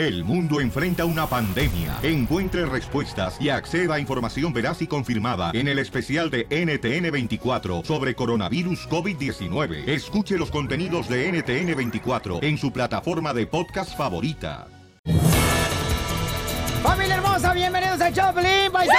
[0.00, 1.98] El mundo enfrenta una pandemia.
[2.02, 8.14] Encuentre respuestas y acceda a información veraz y confirmada en el especial de NTN24 sobre
[8.14, 9.86] coronavirus COVID-19.
[9.86, 14.68] Escuche los contenidos de NTN24 en su plataforma de podcast favorita.
[16.82, 17.52] ¡Familia hermosa!
[17.52, 18.96] ¡Bienvenidos a Choplin, paisanos!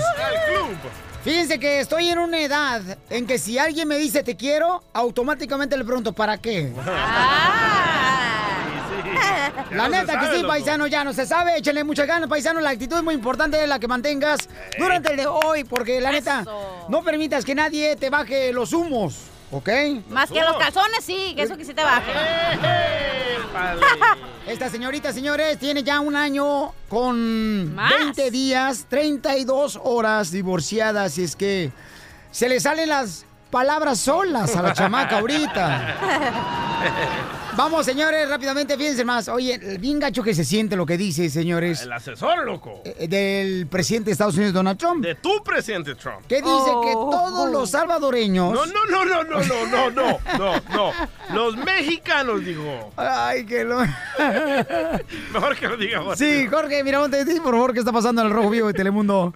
[0.00, 0.78] ¡El club!
[1.22, 2.80] Fíjense que estoy en una edad
[3.10, 6.72] en que si alguien me dice te quiero, automáticamente le pregunto ¿para qué?
[9.70, 11.56] La neta que sí, paisano, ya no se sabe.
[11.58, 12.60] Échenle muchas ganas, paisano.
[12.60, 16.44] La actitud es muy importante, la que mantengas durante el de hoy, porque la neta,
[16.88, 19.16] no permitas que nadie te baje los humos,
[19.50, 19.68] ¿ok?
[20.08, 22.12] Más que los calzones, sí, que eso que sí te baje.
[24.46, 27.92] Esta señorita, señores, tiene ya un año con Más.
[27.98, 31.72] 20 días, 32 horas divorciada, así es que
[32.30, 35.96] se le salen las palabras solas a la chamaca ahorita.
[37.56, 39.28] Vamos, señores, rápidamente, fíjense más.
[39.28, 42.80] Oye, bien gacho que se siente lo que dice, señores, El asesor, loco.
[42.84, 46.26] eh, del presidente de Estados Unidos, Donald Trump, De tu presidente Trump.
[46.26, 46.46] que dice
[46.82, 47.10] que Oh.
[47.10, 48.52] todos los salvadoreños...
[48.52, 50.92] No, no, no, no, no, no, no, no, no, no.
[51.34, 52.92] Los mexicanos, digo.
[52.96, 53.78] Ay, que lo...
[55.32, 56.16] Mejor que lo diga Jorge.
[56.42, 59.34] Sí, Jorge, mira, te por favor, ¿qué está pasando en el Rojo Vivo de Telemundo?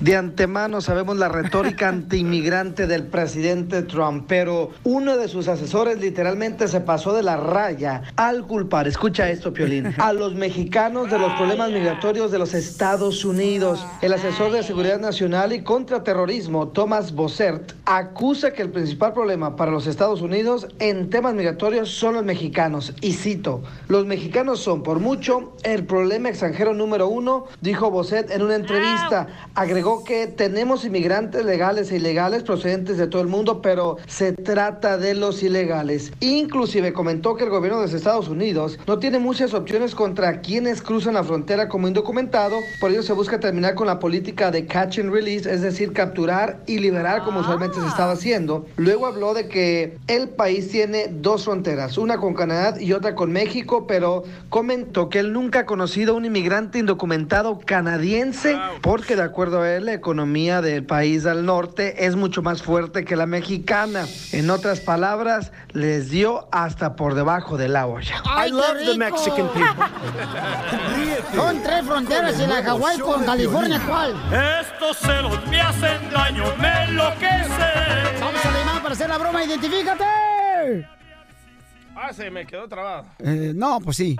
[0.00, 6.68] De antemano sabemos la retórica antiinmigrante del presidente Trump, pero uno de sus asesores literalmente
[6.68, 11.32] se pasó de la raya al culpar, escucha esto, Piolín, a los mexicanos de los
[11.34, 13.86] problemas migratorios de los Estados Unidos.
[14.02, 19.70] El asesor de Seguridad Nacional y Contraterrorismo, Thomas Bossert, acusa que el principal problema para
[19.70, 22.92] los Estados Unidos en temas migratorios son los mexicanos.
[23.00, 28.42] Y cito, los mexicanos son por mucho el problema extranjero número uno, dijo Bossert en
[28.42, 29.28] una entrevista.
[29.54, 34.98] Agregó que tenemos inmigrantes legales e ilegales procedentes de todo el mundo, pero se trata
[34.98, 36.12] de los ilegales.
[36.18, 40.82] Inclusive comentó que el gobierno de los Estados Unidos no tiene muchas opciones contra quienes
[40.82, 44.98] cruzan la frontera como indocumentados, por ello se busca terminar con la política de catch
[44.98, 48.66] and release, es decir, capturar y liberar como usualmente se estaba haciendo.
[48.76, 53.30] Luego habló de que el país tiene dos fronteras, una con Canadá y otra con
[53.30, 59.22] México, pero comentó que él nunca ha conocido a un inmigrante indocumentado canadiense, porque de
[59.22, 63.26] acuerdo a él, la economía del país al norte es mucho más fuerte que la
[63.26, 64.06] mexicana.
[64.32, 68.22] En otras palabras, les dio hasta por debajo de la olla.
[68.24, 69.84] I love the Mexican people.
[71.34, 74.14] Son tres fronteras y la Hawái con California, ¿cuál?
[74.60, 78.20] Estos celos me hacen daño, me enloquece.
[78.20, 80.04] Vamos a la llamada para hacer la broma, identifícate.
[81.96, 83.06] Ah, se me quedó trabado.
[83.18, 84.16] Eh, no, pues sí.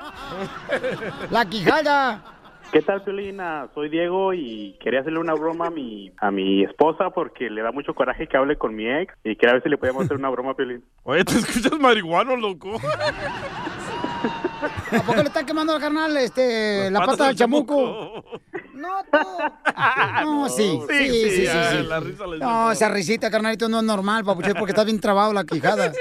[1.31, 2.34] La quijada.
[2.75, 3.69] ¿Qué tal, Piolina?
[3.73, 7.71] Soy Diego y quería hacerle una broma a mi, a mi esposa porque le da
[7.71, 10.29] mucho coraje que hable con mi ex y quería ver si le podíamos hacer una
[10.29, 10.85] broma, Piolín.
[11.05, 12.75] Oye, ¿te escuchas marihuano, loco?
[14.91, 18.25] ¿A poco le está quemando al carnal este, la pata del chamuco?
[18.85, 19.29] No, tú.
[20.25, 20.81] No, sí.
[20.89, 21.37] Sí, sí, sí.
[21.43, 21.83] sí, ah, sí.
[21.87, 25.45] La risa No, esa risita, carnalito, no es normal, papuche, porque está bien trabado la
[25.45, 25.93] quijada.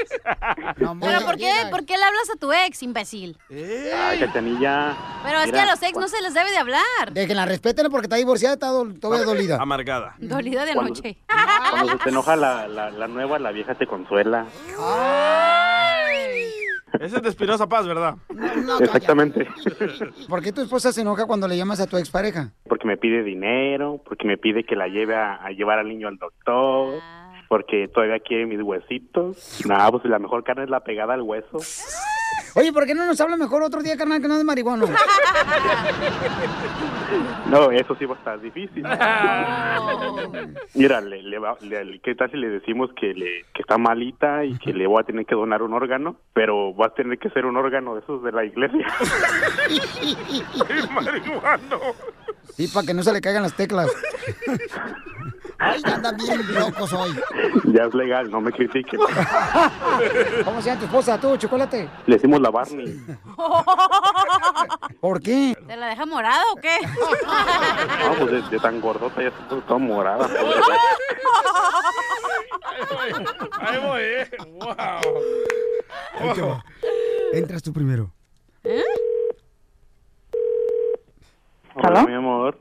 [0.78, 1.52] No, Pero ¿por qué.
[1.72, 3.38] ¿por qué le hablas a tu ex, imbécil?
[3.50, 4.96] Ay, Cachanilla.
[5.24, 7.12] Pero es que a los ex no se les debe de hablar.
[7.12, 9.58] Déjenla, respétenla porque está divorciada, está dol- todavía dolida.
[9.62, 10.16] Amargada.
[10.20, 11.18] Dolida de Cuando- noche.
[11.72, 14.46] Cuando se te enoja la, la, la nueva, la vieja te consuela.
[17.00, 18.16] Ese es de Espinosa Paz, ¿verdad?
[18.30, 18.80] No.
[18.80, 19.48] Exactamente.
[20.28, 22.52] ¿Por qué tu esposa se enoja cuando le llamas a tu expareja?
[22.68, 26.08] Porque me pide dinero, porque me pide que la lleve a, a llevar al niño
[26.08, 27.02] al doctor,
[27.50, 29.62] porque todavía quiere mis huesitos.
[29.66, 31.60] Nada, pues la mejor carne es la pegada al hueso.
[32.56, 34.86] Oye, ¿por qué no nos habla mejor otro día, carnal, que no es marihuano?
[37.48, 38.84] No, eso sí va a estar difícil.
[40.74, 44.44] Mira, le, le va- le- ¿qué tal si le decimos que, le, que está malita
[44.44, 46.16] y que le voy a tener que donar un órgano?
[46.34, 48.88] Pero va a tener que ser un órgano de esos de la iglesia.
[50.96, 51.80] marihuano.
[52.56, 53.92] Sí, para que no se le caigan las teclas.
[55.60, 57.16] Ay, andan bien locos hoy.
[57.66, 59.00] ya es legal, no me critiquen.
[60.46, 61.90] ¿Cómo se llama tu esposa, tú, chocolate?
[62.06, 63.00] Le decimos la Barney.
[65.00, 65.56] ¿Por qué?
[65.68, 66.78] ¿Te la deja morada o qué?
[68.04, 70.28] No, pues de, de tan gordota ya está toda morada.
[73.60, 74.30] Ahí voy, eh.
[74.48, 74.76] Wow.
[76.20, 76.64] Ahí te va.
[77.34, 78.12] Entras tú primero.
[81.76, 82.08] Hola, ¿Aló?
[82.08, 82.58] mi amor.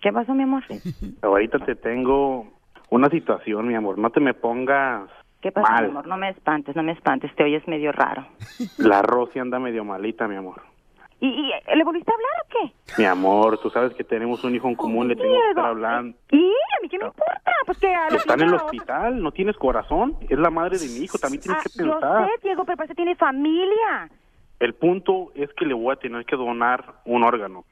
[0.00, 0.62] ¿Qué pasó, mi amor?
[1.22, 2.46] Ahorita te tengo
[2.90, 3.98] una situación, mi amor.
[3.98, 5.08] No te me pongas
[5.40, 5.84] ¿Qué pasó, mal.
[5.84, 6.06] mi amor?
[6.06, 7.34] No me espantes, no me espantes.
[7.34, 8.26] Te oyes medio raro.
[8.78, 10.62] La Rosy anda medio malita, mi amor.
[11.20, 12.48] ¿Y, y le volviste a hablar o
[12.94, 13.02] qué?
[13.02, 16.16] Mi amor, tú sabes que tenemos un hijo en común, le tengo que estar hablando.
[16.30, 16.36] ¿Y?
[16.46, 17.42] ¿A mí qué me importa?
[17.66, 20.16] Pues que a la Está en el hospital, no tienes corazón.
[20.28, 22.24] Es la madre de mi hijo, también tienes Ah, que yo pensar.
[22.28, 24.08] sé, Diego, pero parece que tiene familia.
[24.60, 27.64] El punto es que le voy a tener que donar un órgano.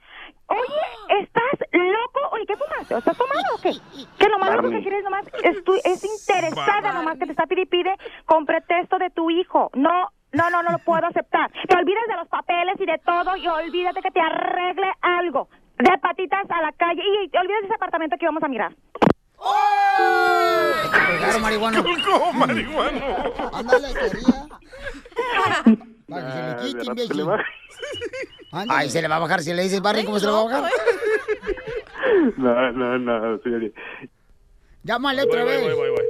[0.49, 2.21] Oye, ¿estás loco?
[2.33, 2.95] Oye, ¿qué fumaste?
[2.95, 3.73] ¿O ¿Estás fumando o qué?
[4.19, 7.47] Que lo más loco que quieres nomás es, tu- es interesada nomás que te está
[7.47, 7.95] pide y pide
[8.27, 9.71] con pretexto de tu hijo.
[9.75, 11.51] No, no, no, no lo puedo aceptar.
[11.69, 15.49] Te olvides de los papeles y de todo y olvídate que te arregle algo.
[15.79, 18.73] De patitas a la calle y te olvides de ese apartamento que vamos a mirar.
[21.19, 21.85] Claro, marihuano.
[22.05, 23.01] ¿Cómo, marihuano?
[23.53, 24.47] Ándale, quería.
[26.09, 27.27] Para que se Ah, le quite, imbécil.
[28.69, 29.41] Ay, se le va a bajar.
[29.41, 30.65] Si le dices Barney, ¿cómo se le va a bajar?
[32.37, 33.81] No, no, no, señorita.
[34.85, 35.77] Llámale otra Voy, voy, vez.
[35.77, 36.07] voy, voy, voy.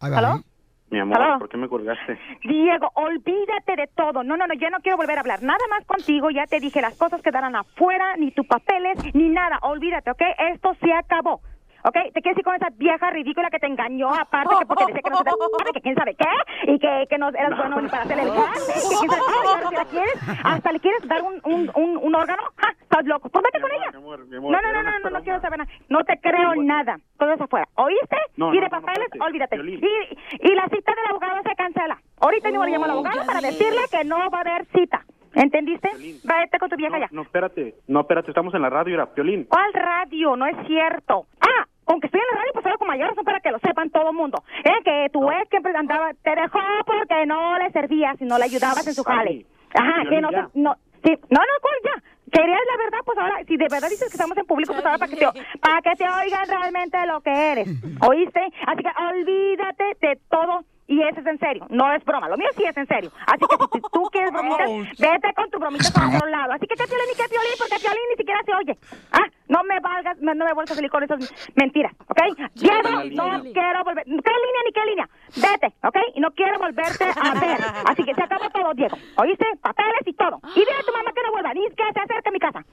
[0.00, 0.36] Ahí va, ¿Aló?
[0.36, 0.42] ¿eh?
[0.90, 1.38] Mi amor, ¿Aló?
[1.38, 2.18] ¿por qué me colgaste?
[2.44, 4.22] Diego, olvídate de todo.
[4.24, 5.42] No, no, no, yo no quiero volver a hablar.
[5.42, 6.30] Nada más contigo.
[6.30, 9.58] Ya te dije, las cosas quedarán afuera, ni tus papeles, ni nada.
[9.62, 10.22] Olvídate, ¿ok?
[10.54, 11.40] Esto se acabó.
[11.86, 11.94] ¿Ok?
[12.12, 15.10] Te quieres ir con esa vieja ridícula que te engañó, aparte que porque decía que
[15.10, 17.88] no se te sabe, que quién sabe qué, y que, que no eras bueno ni
[17.88, 20.80] para hacerle el gas, que quién sabe qué, y ahora si la quieres, hasta le
[20.80, 22.42] quieres dar un, un, un, un órgano.
[22.56, 22.70] ¡Ja!
[22.82, 23.28] ¿Estás loco?
[23.28, 23.90] Pues vete Mi con amor, ella.
[23.92, 25.70] mi amor, mi amor, No, no, no, no, no, no quiero saber nada.
[25.88, 26.96] No te creo nada.
[27.18, 27.68] Todo eso afuera.
[27.74, 28.16] ¿Oíste?
[28.36, 29.56] No, y no, de no, no, papeles, olvídate.
[29.56, 31.98] Y, y la cita del abogado se cancela.
[32.20, 35.04] Ahorita mismo le llamo al abogado para decirle que no va a haber cita.
[35.34, 35.90] ¿Entendiste?
[36.24, 37.08] Vete con tu vieja No, ya.
[37.12, 37.74] no, espérate.
[37.88, 39.44] No, espérate, estamos en la radio, era Piolín.
[39.44, 40.34] ¿Cuál radio?
[40.36, 41.26] No es cierto.
[41.40, 43.90] Ah, aunque estoy en la radio, pues hablo con mayor razón para que lo sepan
[43.90, 44.42] todo el mundo.
[44.64, 44.82] ¿Eh?
[44.84, 48.86] Que tu ex que andaba, te dejó porque no le servías y no le ayudabas
[48.86, 49.30] en su jale.
[49.30, 52.02] Ay, Ajá, que no, no, sí, no, no, ¿cuál ya?
[52.32, 54.98] Querías la verdad, pues ahora, si de verdad dices que estamos en público, pues ahora
[54.98, 55.26] para que te,
[55.60, 57.68] para que te oigan realmente lo que eres.
[58.08, 58.40] ¿Oíste?
[58.66, 61.66] Así que olvídate de todo y eso es en serio.
[61.70, 62.28] No es broma.
[62.28, 63.10] Lo mío sí es en serio.
[63.26, 66.52] Así que si tú quieres bromitas, vete con tu bromita para otro lado.
[66.52, 68.78] Así que te piolín y que piolín, porque piolín ni siquiera se oye.
[69.12, 71.18] Ah, no me valgas, no me vuelvas a salir con esas
[71.54, 72.20] mentiras, ¿ok?
[72.54, 74.04] Diego, no quiero volver.
[74.04, 75.08] ¿Qué línea ni qué línea?
[75.36, 75.96] Vete, ¿ok?
[76.14, 77.58] Y no quiero volverte a ver.
[77.86, 78.96] Así que se acabó todo, Diego.
[79.16, 79.44] ¿Oíste?
[79.60, 80.40] Papeles y todo.
[80.54, 82.64] Y dile a tu mamá que no vuelva, ni que se acerque a mi casa.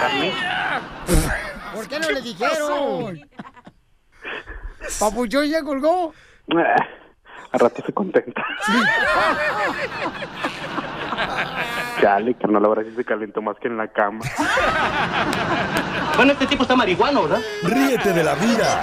[0.00, 0.32] Carmen,
[1.74, 3.20] ¿Por qué no le dijeron?
[4.98, 6.12] Papuchón ya colgó.
[6.56, 6.76] ah,
[7.52, 8.44] a rato se contenta.
[12.00, 14.20] Chale, carnal, ahora sí se calentó más que en la cama.
[16.16, 17.40] Bueno, este tipo está marihuano, ¿verdad?
[17.62, 18.80] Ríete de la vida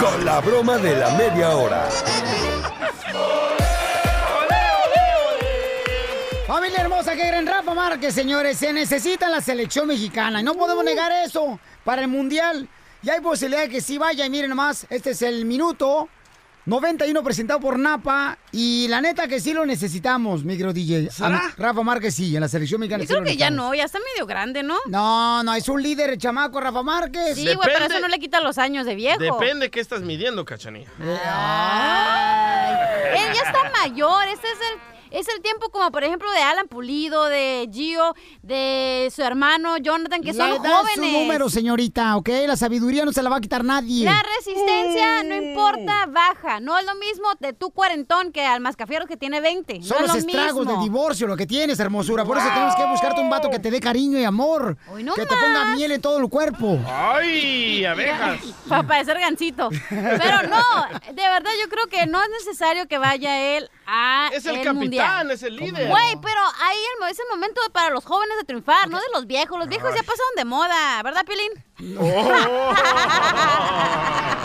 [0.00, 1.84] con la broma de la media hora.
[6.46, 8.58] Familia hermosa, que gran Rafa Márquez, señores.
[8.58, 12.68] Se necesita la selección mexicana y no podemos negar eso para el Mundial.
[13.04, 14.24] Y hay posibilidad de que sí vaya.
[14.24, 16.08] Y miren nomás, este es el minuto
[16.64, 18.38] 91 presentado por Napa.
[18.50, 21.10] Y la neta que sí lo necesitamos, micro DJ.
[21.58, 23.04] Rafa Márquez sí, en la selección mexicana.
[23.04, 24.78] Yo creo que ya no, ya está medio grande, ¿no?
[24.86, 27.34] No, no, es un líder el chamaco Rafa Márquez.
[27.34, 29.18] Sí, güey, pero eso no le quita los años de viejo.
[29.20, 30.88] Depende qué estás midiendo, cachanilla.
[30.98, 32.72] Ay,
[33.20, 34.93] él ya está mayor, este es el...
[35.14, 40.20] Es el tiempo como, por ejemplo, de Alan Pulido, de Gio, de su hermano Jonathan,
[40.22, 40.98] que la son edad es jóvenes.
[40.98, 42.28] un número, señorita, ¿ok?
[42.48, 44.04] La sabiduría no se la va a quitar nadie.
[44.06, 46.58] La resistencia, no importa, baja.
[46.58, 49.82] No es lo mismo de tu cuarentón que al mascafierro que tiene 20.
[49.84, 50.72] Son no los es lo estragos mismo.
[50.72, 52.24] del divorcio lo que tienes, hermosura.
[52.24, 54.76] Por eso tenemos que buscarte un vato que te dé cariño y amor.
[54.92, 56.76] Hoy no que te ponga miel en todo el cuerpo.
[56.88, 58.40] ¡Ay, abejas!
[58.68, 59.68] Para parecer gancito.
[59.88, 64.44] Pero no, de verdad yo creo que no es necesario que vaya él a Es
[64.46, 65.30] el el capitán, mundial.
[65.30, 65.88] es el líder.
[65.88, 69.26] Güey, pero ahí el es el momento para los jóvenes de triunfar, no de los
[69.26, 69.58] viejos.
[69.58, 71.96] Los viejos ya pasaron de moda, ¿verdad, Pilín?
[71.98, 72.72] Oh.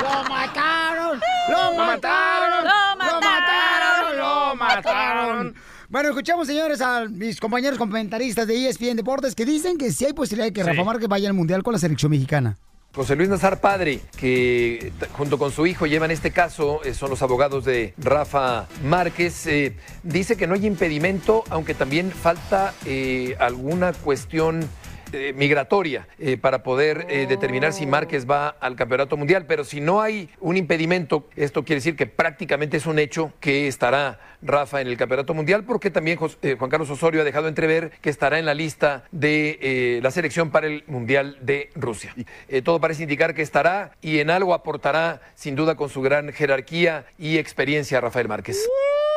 [0.01, 1.19] ¡Lo mataron!
[1.49, 2.63] ¡Lo mataron!
[2.65, 4.17] ¡Lo mataron!
[4.17, 5.55] ¡Lo mataron!
[5.89, 10.13] Bueno, escuchamos, señores, a mis compañeros comentaristas de ESPN Deportes que dicen que sí hay
[10.13, 10.67] posibilidad de que Sí.
[10.69, 12.57] Rafa Márquez vaya al Mundial con la selección mexicana.
[12.95, 17.21] José Luis Nazar Padre, que junto con su hijo llevan este caso, eh, son los
[17.21, 23.93] abogados de Rafa Márquez, eh, dice que no hay impedimento, aunque también falta eh, alguna
[23.93, 24.67] cuestión
[25.13, 29.45] eh, migratoria eh, para poder eh, determinar si Márquez va al Campeonato Mundial.
[29.47, 33.67] Pero si no hay un impedimento, esto quiere decir que prácticamente es un hecho que
[33.67, 37.91] estará Rafa en el Campeonato Mundial, porque también eh, Juan Carlos Osorio ha dejado entrever
[38.01, 42.13] que estará en la lista de eh, la selección para el Mundial de Rusia.
[42.47, 46.31] Eh, todo parece indicar que estará y en algo aportará, sin duda, con su gran
[46.31, 48.65] jerarquía y experiencia, Rafael Márquez.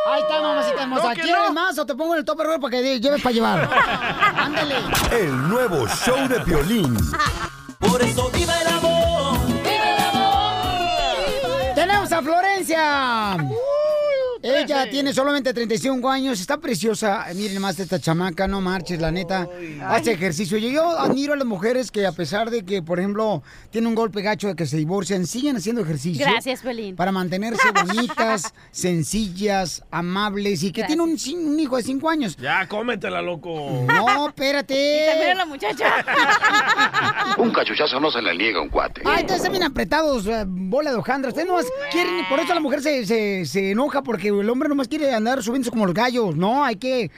[0.04, 1.08] Ahí está, mamacita hermosa.
[1.08, 1.52] No, ¿Quieres no.
[1.52, 3.70] más o te pongo en el tope para que lleves para llevar?
[4.36, 4.74] Ándale.
[5.12, 6.96] El nuevo show de violín.
[7.78, 9.38] Por eso viva el amor.
[11.74, 13.36] Tenemos a Florencia.
[14.64, 17.26] Ella tiene solamente 35 años, está preciosa.
[17.34, 19.48] Miren más esta chamaca, no marches, la neta.
[19.86, 20.58] Hace ejercicio.
[20.58, 23.94] Yo, yo admiro a las mujeres que a pesar de que, por ejemplo, tienen un
[23.94, 26.26] golpe gacho de que se divorcian, siguen haciendo ejercicio.
[26.26, 26.96] Gracias, Pelín.
[26.96, 32.36] Para mantenerse bonitas, sencillas, amables y que tiene un, hijo de 5 años.
[32.36, 33.84] Ya, cómetela, loco.
[33.86, 34.74] No, espérate.
[34.74, 35.86] Y también a la muchacha.
[37.38, 39.02] Un cachuchazo no se le niega a un cuate.
[39.04, 41.30] Ay, ustedes están bien apretados, eh, bola de hojandra.
[41.30, 44.88] Ustedes nomás quieren, por eso la mujer se, se, se enoja, porque el hombre nomás
[44.88, 46.36] quiere andar subiéndose como los gallos.
[46.36, 47.10] No, hay que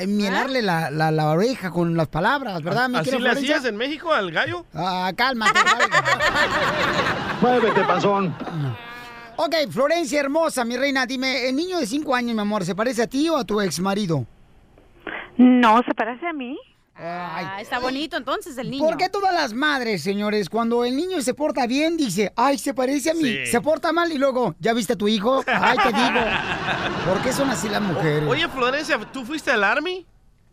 [0.00, 2.88] enmielarle la, la, la oreja con las palabras, ¿verdad?
[2.88, 4.64] mi ¿Así le hacías en México al gallo?
[4.74, 5.58] Ah, cálmate.
[7.40, 8.34] Muévete, panzón.
[9.36, 13.02] ok, Florencia hermosa, mi reina, dime, el niño de 5 años, mi amor, ¿se parece
[13.02, 14.26] a ti o a tu ex marido?
[15.38, 16.58] No, se parece a mí.
[17.02, 18.84] Ah, está bonito entonces el niño.
[18.84, 22.74] ¿Por qué todas las madres, señores, cuando el niño se porta bien, dice, ay, se
[22.74, 23.46] parece a mí, Sí.
[23.46, 25.42] se porta mal y luego, ¿ya viste a tu hijo?
[25.46, 26.20] Ay, te digo.
[27.06, 28.28] ¿Por qué son así las mujeres?
[28.28, 30.06] Oye, Florencia, ¿tú fuiste al Army?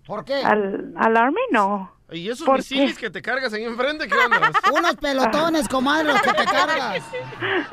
[0.06, 0.36] ¿Por qué?
[0.36, 1.42] ¿Al, al Army?
[1.52, 1.92] No.
[2.10, 3.02] ¿Y esos ¿Por misiles qué?
[3.08, 4.08] que te cargas ahí enfrente?
[4.08, 4.50] ¿Qué onda?
[4.74, 7.04] Unos pelotones, comadre, los que te cargas.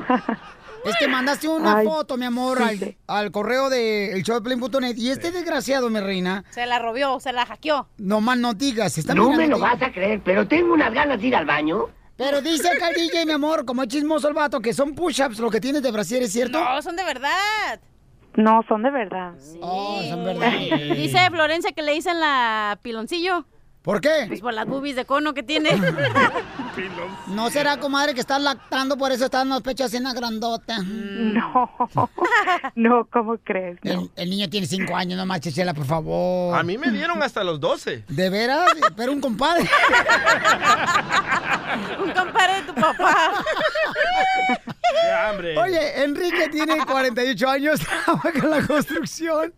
[0.85, 4.41] Es que mandaste una Ay, foto, mi amor, al, al correo de el show de
[4.41, 7.87] Piolín.net, y este desgraciado, mi reina, Se la robió, se la hackeó.
[7.97, 11.19] no más no digas, está No me lo vas a creer, pero tengo unas ganas
[11.19, 11.89] de ir al baño.
[12.17, 15.39] Pero dice acá el DJ, mi amor, como es chismoso el vato, que son push-ups
[15.39, 16.63] lo que tienes de brasier, ¿es cierto?
[16.63, 17.79] No, son de verdad.
[18.35, 19.33] No, son de verdad.
[19.61, 20.51] Oh, son verdad.
[20.95, 23.45] Dice Florencia que le dicen la piloncillo.
[23.81, 24.25] ¿Por qué?
[24.27, 25.69] Pues por las boobies de cono que tiene.
[27.27, 30.77] ¿No será, comadre, que estás lactando, por eso están los pechos en la grandota?
[30.83, 31.69] No,
[32.75, 33.77] no, ¿cómo crees?
[33.83, 36.57] El, el niño tiene cinco años, no manches, Chela, por favor.
[36.57, 38.03] A mí me dieron hasta los 12.
[38.07, 38.69] ¿De veras?
[38.95, 39.69] Pero un compadre.
[41.99, 43.33] Un compadre de tu papá.
[45.01, 45.57] ¡Qué hambre!
[45.57, 49.53] Oye, Enrique tiene 48 años, trabaja en la construcción.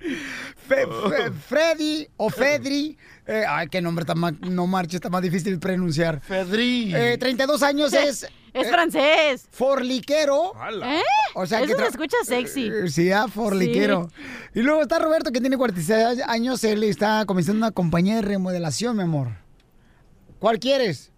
[0.67, 2.97] Fe- Fe- Freddy o Fedri.
[3.27, 6.21] Eh, ay, qué nombre tan ma- no marcha, está más difícil de pronunciar.
[6.21, 6.93] Fedri.
[6.95, 8.23] Eh, 32 años es.
[8.53, 9.47] Es eh, francés.
[9.51, 10.53] Forliquero.
[10.83, 11.01] ¿Eh?
[11.35, 12.67] O sea, Eso que se escucha sexy.
[12.73, 14.07] Eh, Sí, ah, forliquero.
[14.55, 16.63] Y luego está Roberto, que tiene 46 años.
[16.63, 19.27] Él está comenzando una compañía de remodelación, mi amor.
[20.39, 21.11] ¿Cuál quieres?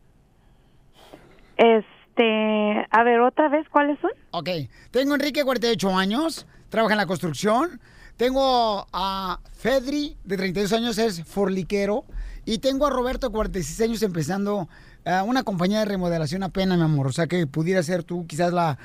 [1.57, 4.11] Este, a ver, otra vez, ¿cuáles son?
[4.31, 4.49] Ok.
[4.91, 6.45] Tengo Enrique, 48 años.
[6.69, 7.79] Trabaja en la construcción.
[8.19, 12.03] Tengo a Fedri, de 32 años, es forliquero.
[12.43, 14.67] Y tengo a Roberto, 46 años, empezando
[15.05, 17.07] eh, una compañía de remodelación apenas, mi amor.
[17.07, 18.77] O sea que pudiera ser tú quizás la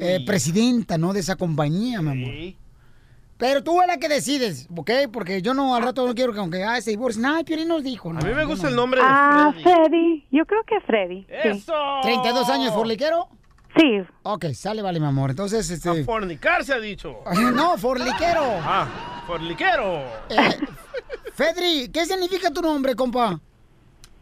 [0.00, 1.12] eh, presidenta, ¿no?
[1.12, 2.56] De esa compañía, mi amor.
[3.36, 4.90] Pero tú eres la que decides, ¿ok?
[5.12, 7.26] Porque yo no, al rato no quiero que aunque ah, se divorcien.
[7.26, 8.08] Ay, Piolín nos dijo.
[8.08, 10.26] A mí me gusta el nombre Ah, de Freddy.
[10.32, 11.26] Yo creo que Freddy.
[11.42, 11.48] sí.
[11.50, 11.74] ¡Eso!
[11.74, 13.28] ¿32 años forliquero?
[13.76, 14.00] Sí.
[14.22, 15.30] Ok, sale, vale, mi amor.
[15.30, 15.88] Entonces, este...
[16.02, 17.16] A fornicar se ha dicho.
[17.54, 18.42] No, forliquero.
[18.62, 20.02] Ah, forliquero.
[20.30, 20.58] Eh,
[21.34, 23.38] Fedri, ¿qué significa tu nombre, compa?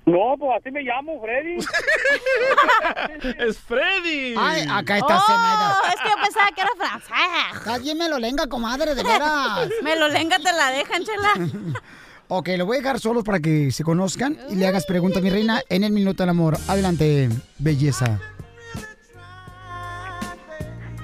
[0.05, 1.57] No, pues así me llamo, Freddy.
[3.39, 4.35] es Freddy.
[4.39, 5.77] Ay, acá está Oh, Zenaida.
[5.95, 7.67] es que yo pensaba que era francés.
[7.67, 9.69] Alguien me lo lenga, comadre, de veras.
[9.83, 11.81] Me lo lenga, te la dejan, chela.
[12.29, 15.23] Ok, lo voy a dejar solos para que se conozcan y le hagas pregunta a
[15.23, 16.59] mi reina en el Minuto del Amor.
[16.67, 18.19] Adelante, belleza.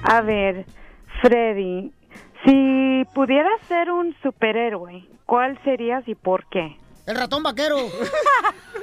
[0.03, 0.65] A ver,
[1.21, 1.91] Freddy,
[2.45, 6.77] si pudieras ser un superhéroe, ¿cuál serías y por qué?
[7.05, 7.77] El ratón vaquero.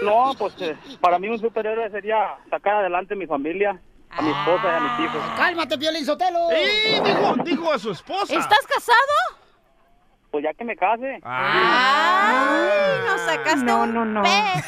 [0.02, 4.30] No, pues eh, para mí un superhéroe sería sacar adelante a mi familia, a mi
[4.30, 5.22] esposa y a mis hijos.
[5.36, 6.50] Cálmate, Piolín Sotelo.
[6.52, 7.02] ¡Eh!
[7.04, 8.32] Dijo, dijo a su esposa.
[8.34, 9.42] ¿Estás casado?
[10.30, 11.20] Pues ya que me case.
[11.22, 14.22] Ay, nos sacaste No, un no, no.
[14.22, 14.64] pez.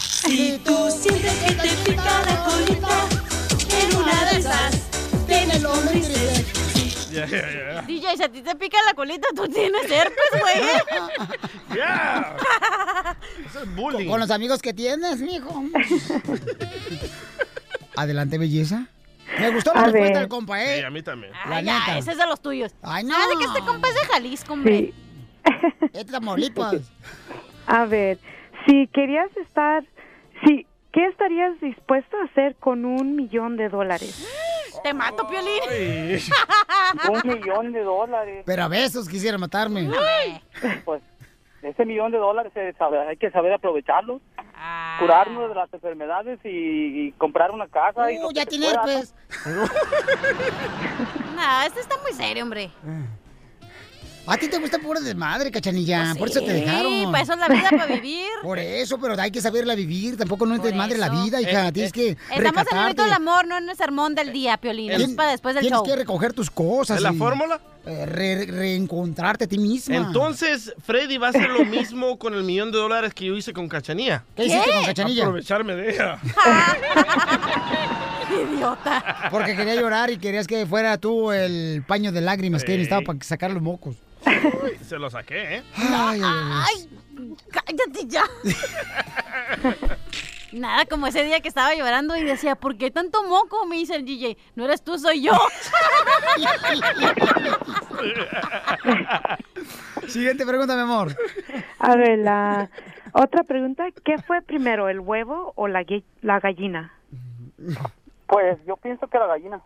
[0.00, 2.88] Si tú sientes que te pica la colita,
[3.84, 4.85] en una de esas
[5.62, 7.10] lombrices.
[7.12, 7.38] Ya, ya,
[7.74, 7.82] ya.
[7.82, 11.28] DJ, si a ti te pica la colita, tú tienes herpes, güey.
[11.76, 12.36] Ya.
[13.46, 14.08] Eso es bullying.
[14.08, 15.62] Con los amigos que tienes, mijo.
[17.96, 18.86] Adelante, belleza.
[19.38, 20.18] Me gustó la A respuesta ver.
[20.20, 20.84] del compa, Sí, ¿eh?
[20.84, 21.32] a mí también.
[21.48, 21.98] La Ay, ya, neta.
[21.98, 22.72] ese es de los tuyos.
[22.82, 23.10] Ay, no.
[23.10, 24.78] Nada de que este compa es de Jalisco, hombre.
[24.78, 24.94] Sí.
[25.92, 26.76] Es de Tamaulipas.
[27.66, 28.18] A ver,
[28.66, 29.84] si querías estar,
[30.44, 30.66] si,
[30.96, 34.26] ¿qué estarías dispuesto a hacer con un millón de dólares?
[34.82, 35.60] Te mato, Piolín.
[35.70, 36.18] Ay.
[37.10, 38.42] Un millón de dólares.
[38.46, 39.90] Pero a besos quisiera matarme.
[40.86, 41.02] Pues
[41.62, 44.20] ese millón de dólares sabe- hay que saber aprovecharlo,
[44.58, 44.96] Ah.
[44.98, 46.48] curarnos de las enfermedades y,
[47.08, 48.10] y comprar una casa.
[48.10, 49.14] y Uh, que ya tiene herpes.
[51.36, 52.70] No, este está muy serio, hombre.
[54.28, 56.14] A ti te gusta puro desmadre, cachanilla.
[56.18, 57.12] Por eso te Sí, dejaron.
[57.12, 58.26] para eso es la vida, para vivir.
[58.42, 60.16] Por eso, pero hay que saberla vivir.
[60.16, 61.68] Tampoco no es desmadre la vida, hija.
[61.68, 62.74] Eh, Tienes que Estamos en el recatarte.
[62.76, 64.90] momento del amor, no en el sermón del día, Piolín.
[64.90, 65.86] Es para después del Tienes show.
[65.86, 66.96] que recoger tus cosas.
[66.96, 67.60] ¿Es la y, fórmula?
[67.86, 69.94] eh, re- reencontrarte a ti misma.
[69.94, 73.52] Entonces, Freddy va a hacer lo mismo con el millón de dólares que yo hice
[73.52, 74.24] con Cachanía.
[74.34, 75.22] ¿Qué hiciste con Cachanilla?
[75.22, 76.18] Aprovecharme de ella.
[78.56, 79.28] Idiota.
[79.30, 83.18] Porque quería llorar y querías que fuera tú el paño de lágrimas que necesitaba para
[83.22, 83.96] sacar los mocos.
[84.62, 85.62] Uy, se lo saqué, ¿eh?
[85.76, 86.64] Ay, ay, ay.
[86.66, 88.24] Ay, cállate ya.
[90.52, 93.66] Nada, como ese día que estaba llorando y decía, ¿por qué tanto moco?
[93.66, 94.38] Me dice el DJ.
[94.54, 95.32] No eres tú, soy yo.
[100.08, 101.16] Siguiente pregunta, mi amor.
[101.78, 102.70] A ver, la
[103.12, 105.84] otra pregunta, ¿qué fue primero, el huevo o la,
[106.22, 106.92] la gallina?
[108.26, 109.60] Pues yo pienso que la gallina.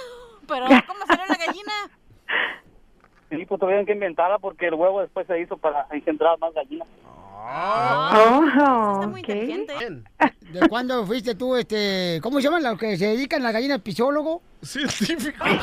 [0.48, 1.72] Pero, ¿cómo salió la gallina?
[3.30, 6.86] Sí, pues tuvieron que inventarla porque el huevo después se hizo para engendrar más gallinas.
[7.48, 9.28] Oh, ok.
[10.52, 13.78] ¿De cuándo fuiste tú, este, cómo se llaman los que se dedican a la gallina
[13.78, 14.42] pisólogo?
[14.62, 15.44] Científico.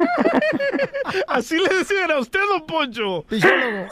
[1.28, 3.22] Así le decían a usted, don Poncho.
[3.28, 3.86] Pisólogo.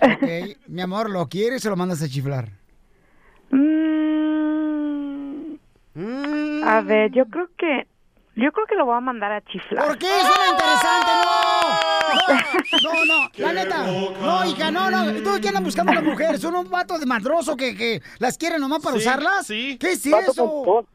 [0.00, 0.22] ok,
[0.66, 2.48] mi amor, ¿lo quieres o lo mandas a chiflar?
[3.50, 3.58] Mm,
[6.64, 7.86] A ver, yo creo que
[8.42, 9.86] yo creo que lo voy a mandar a chiflar.
[9.86, 10.06] ¿Por qué?
[10.06, 11.98] Suena interesante, no.
[12.82, 13.86] No, no, la neta.
[13.86, 15.12] No, hija, no, no.
[15.22, 16.40] ¿Tú qué andan buscando las mujeres?
[16.40, 19.46] ¿Son un vato de madroso que, que las quieren nomás para Sí, usarlas?
[19.46, 19.76] sí.
[19.80, 20.62] ¿Qué es Vato eso?
[20.64, 20.86] con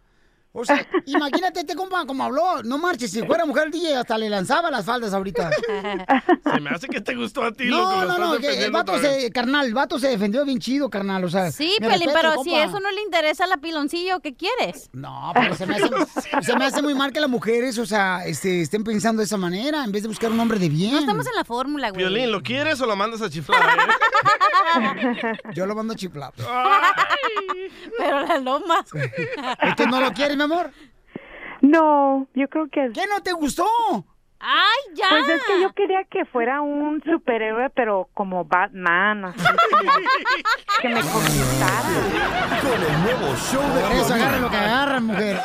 [0.56, 2.62] O sea, imagínate este compa como habló.
[2.64, 5.50] No marches, si fuera mujer el DJ hasta le lanzaba las faldas ahorita.
[6.54, 7.92] Se me hace que te gustó a ti, loco.
[7.92, 10.90] No, lo no, no, que el vato se, carnal, el vato se defendió bien chido,
[10.92, 11.52] carnal, o sea.
[11.52, 12.64] Sí, Pelín, respeto, pero si compa.
[12.66, 14.90] eso no le interesa a la piloncillo, ¿qué quieres?
[14.94, 15.90] No, pero se me, hace,
[16.42, 19.38] se me hace muy mal que las mujeres, o sea, este, estén pensando de esa
[19.38, 20.92] manera, en vez de buscar un hombre de bien.
[20.94, 21.98] No estamos en la fórmula, güey.
[22.06, 23.60] Violín, ¿lo quieres o lo mandas a chiflar?
[23.60, 23.82] eh?
[25.54, 26.34] Yo lo mando a chiflar.
[27.98, 28.84] Pero la loma.
[29.62, 30.72] ¿Este no lo quieres, mi amor?
[31.62, 33.66] No, yo creo que ¿Qué no te gustó?
[34.46, 35.06] ¡Ay, ya!
[35.10, 39.40] Pues es que yo quería que fuera un superhéroe, pero como Batman, así
[40.82, 41.90] que me conquistara.
[42.62, 45.40] Con el nuevo show de Por eso agarren lo que agarran, mujer.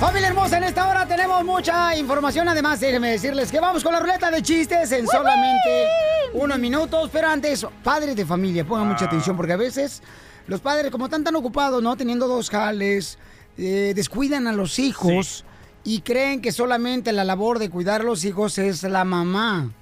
[0.00, 2.46] Familia hermosa, en esta hora tenemos mucha información.
[2.48, 5.86] Además, déjenme decirles que vamos con la ruleta de chistes en solamente
[6.34, 7.08] unos minutos.
[7.10, 10.02] Pero antes, padres de familia, pongan mucha atención porque a veces
[10.48, 11.96] los padres, como están tan ocupados, ¿no?
[11.96, 13.18] Teniendo dos jales,
[13.56, 15.46] eh, descuidan a los hijos
[15.82, 19.72] y creen que solamente la labor de cuidar a los hijos es la mamá.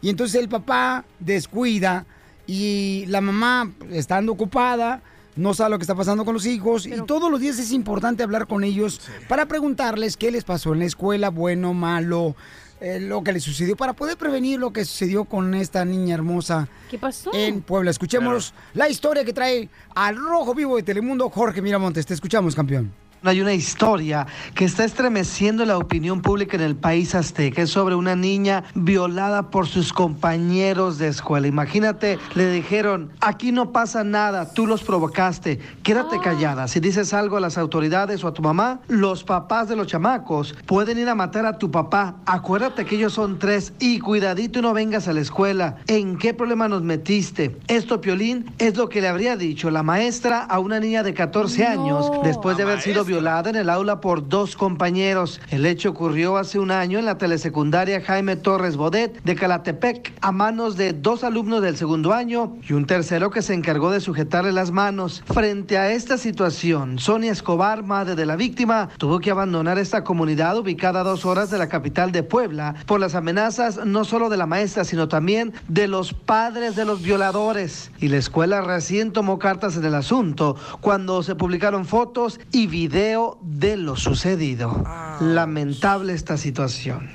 [0.00, 2.06] Y entonces el papá descuida
[2.46, 5.02] y la mamá, estando ocupada,
[5.38, 8.24] no sabe lo que está pasando con los hijos y todos los días es importante
[8.24, 12.34] hablar con ellos para preguntarles qué les pasó en la escuela, bueno, malo,
[12.80, 16.68] eh, lo que les sucedió, para poder prevenir lo que sucedió con esta niña hermosa
[16.90, 17.30] ¿Qué pasó?
[17.32, 17.92] en Puebla.
[17.92, 22.04] Escuchemos la historia que trae al Rojo Vivo de Telemundo, Jorge Miramontes.
[22.04, 22.92] Te escuchamos, campeón.
[23.24, 27.62] Hay una historia que está estremeciendo la opinión pública en el país azteca.
[27.62, 31.48] Es sobre una niña violada por sus compañeros de escuela.
[31.48, 36.68] Imagínate, le dijeron, aquí no pasa nada, tú los provocaste, quédate callada.
[36.68, 40.54] Si dices algo a las autoridades o a tu mamá, los papás de los chamacos
[40.66, 42.16] pueden ir a matar a tu papá.
[42.24, 45.78] Acuérdate que ellos son tres y cuidadito y no vengas a la escuela.
[45.88, 47.56] ¿En qué problema nos metiste?
[47.66, 51.66] Esto, Piolín, es lo que le habría dicho la maestra a una niña de 14
[51.66, 55.40] años después de haber sido violada en el aula por dos compañeros.
[55.50, 60.30] El hecho ocurrió hace un año en la telesecundaria Jaime Torres Bodet de Calatepec a
[60.30, 64.52] manos de dos alumnos del segundo año y un tercero que se encargó de sujetarle
[64.52, 65.24] las manos.
[65.26, 70.58] Frente a esta situación, Sonia Escobar, madre de la víctima, tuvo que abandonar esta comunidad
[70.58, 74.36] ubicada a dos horas de la capital de Puebla por las amenazas no solo de
[74.36, 77.90] la maestra, sino también de los padres de los violadores.
[78.00, 82.97] Y la escuela recién tomó cartas en el asunto cuando se publicaron fotos y videos
[82.98, 84.82] de lo sucedido.
[85.20, 87.08] Lamentable esta situación.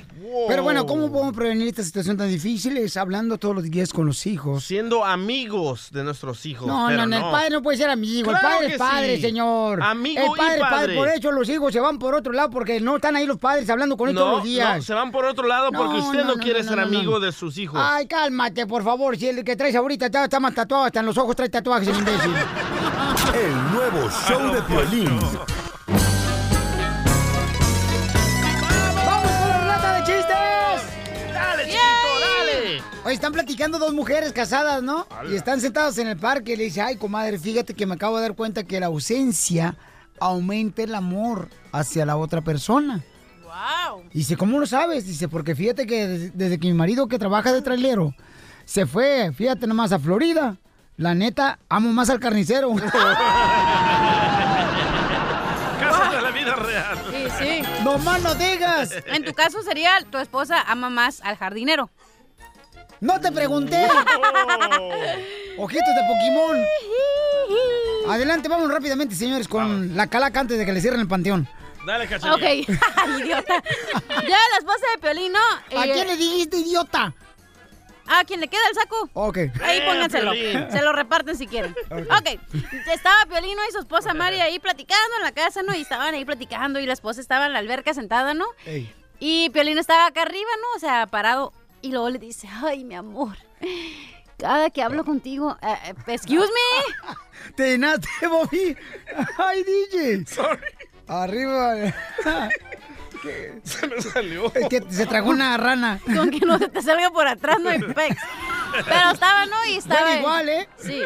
[0.48, 2.78] Pero bueno, ¿cómo podemos prevenir esta situación tan difícil?
[2.78, 4.64] Es hablando todos los días con los hijos.
[4.64, 6.68] Siendo amigos de nuestros hijos.
[6.68, 8.30] No, pero no, no, el padre no puede ser amigo.
[8.32, 9.22] Claro el padre es padre, sí.
[9.24, 9.84] señor.
[9.84, 10.96] Amigo el y padre, es padre.
[10.96, 13.70] Por eso los hijos se van por otro lado porque no están ahí los padres
[13.70, 14.78] hablando con él No, todos los días.
[14.78, 16.78] no, se van por otro lado porque No, usted no, no, no, quiere no, ser
[16.80, 16.98] no, no.
[16.98, 17.80] amigo de sus hijos.
[17.84, 19.18] Ay, cálmate, por favor.
[19.18, 21.90] Si el que traes ahorita está, está más tatuado, hasta en los ojos trae tatuajes,
[21.90, 22.32] el imbécil.
[23.34, 25.20] El nuevo show de Piolín.
[33.06, 35.06] Oye, están platicando dos mujeres casadas, ¿no?
[35.30, 38.16] Y están sentadas en el parque y le dice, ay, comadre, fíjate que me acabo
[38.18, 39.76] de dar cuenta que la ausencia
[40.20, 43.02] aumenta el amor hacia la otra persona.
[43.44, 44.04] Wow.
[44.14, 45.06] Dice, ¿cómo lo sabes?
[45.06, 48.14] Dice, porque fíjate que des- desde que mi marido que trabaja de trailero
[48.66, 50.56] se fue, fíjate nomás, a Florida,
[50.96, 52.72] la neta, amo más al carnicero.
[55.80, 56.98] Casos de la vida real.
[57.12, 57.62] Sí, sí.
[57.84, 58.92] ¡No más no digas!
[59.08, 61.90] En tu caso sería tu esposa ama más al jardinero.
[63.04, 63.86] ¡No te pregunté!
[65.58, 66.66] Ojitos de Pokémon.
[68.10, 71.46] Adelante, vamos rápidamente, señores, con la calaca antes de que le cierren el panteón.
[71.86, 72.36] Dale, cachanilla.
[72.36, 72.42] Ok,
[73.20, 73.62] idiota.
[74.22, 75.40] Ya la esposa de Piolín, ¿no?
[75.80, 77.14] ¿A Eh, quién le dijiste idiota?
[78.08, 79.10] ¿A quién le queda el saco?
[79.14, 79.38] Ok.
[79.62, 80.32] Ahí Eh, pónganselo.
[80.72, 81.76] Se lo reparten si quieren.
[81.92, 82.40] Ok.
[82.90, 85.76] Estaba Piolino y su esposa Mari ahí platicando en la casa, ¿no?
[85.76, 88.46] Y estaban ahí platicando y la esposa estaba en la alberca sentada, ¿no?
[89.20, 90.78] Y Piolín estaba acá arriba, ¿no?
[90.78, 91.52] O sea, parado.
[91.84, 93.36] Y luego le dice, ay, mi amor,
[94.38, 97.14] cada que hablo contigo, eh, eh, excuse me.
[97.56, 98.76] Te llenaste, Bobby.
[99.38, 100.26] Ay, DJ.
[101.08, 101.76] Arriba.
[103.64, 104.52] Se me salió.
[104.56, 106.00] Es que se tragó una rana.
[106.06, 108.22] Con que no se te salga por atrás, no hay pex.
[108.86, 109.66] Pero estaba, ¿no?
[109.66, 110.02] Y estaba...
[110.06, 110.70] Huele igual, ¿eh?
[110.78, 111.02] Sí.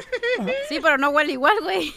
[0.70, 1.94] Sí, pero no huele igual, güey.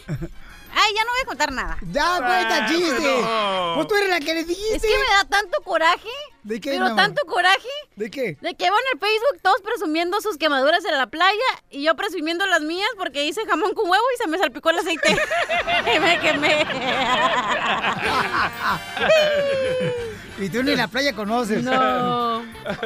[0.73, 1.77] Ay, ya no voy a contar nada.
[1.91, 3.01] Ya, cuenta chiste.
[3.01, 3.73] no.
[3.75, 4.75] Pues tú eres la que le dijiste.
[4.75, 6.09] Es que me da tanto coraje.
[6.43, 6.97] ¿De qué, mi Pero amor?
[6.97, 7.67] tanto coraje.
[7.95, 8.37] ¿De qué?
[8.41, 11.35] De que van en el Facebook todos presumiendo sus quemaduras en la playa
[11.69, 14.79] y yo presumiendo las mías porque hice jamón con huevo y se me salpicó el
[14.79, 15.15] aceite.
[15.95, 16.65] y me quemé.
[20.39, 21.63] Y tú ni la playa conoces.
[21.63, 22.39] No.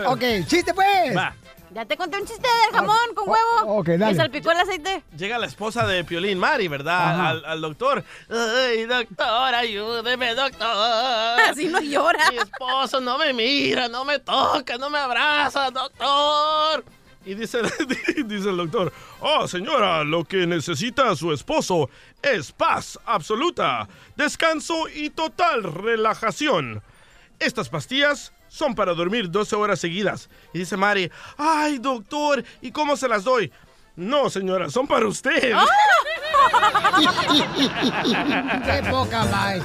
[0.08, 1.16] Ok, chiste pues.
[1.16, 1.34] Va.
[1.76, 3.80] Ya te conté un chiste del jamón con huevo.
[3.80, 4.06] ok, dale.
[4.06, 5.04] Me salpicó el aceite.
[5.18, 7.44] Llega la esposa de Piolín, Mari, ¿verdad?
[7.46, 8.02] Al doctor.
[8.30, 11.42] Ay, doctor, ayúdeme, doctor.
[11.50, 12.32] Así no llora.
[12.32, 16.86] Mi esposo no me mira, no me toca, no me abraza, doctor.
[17.26, 17.60] Y dice,
[18.26, 21.90] dice el doctor, oh señora, lo que necesita su esposo
[22.22, 26.82] es paz absoluta, descanso y total relajación.
[27.38, 30.30] Estas pastillas son para dormir 12 horas seguidas.
[30.54, 33.52] Y dice Mari, ay doctor, ¿y cómo se las doy?
[33.96, 35.56] No, señora, son para usted.
[38.66, 39.60] Qué poca más.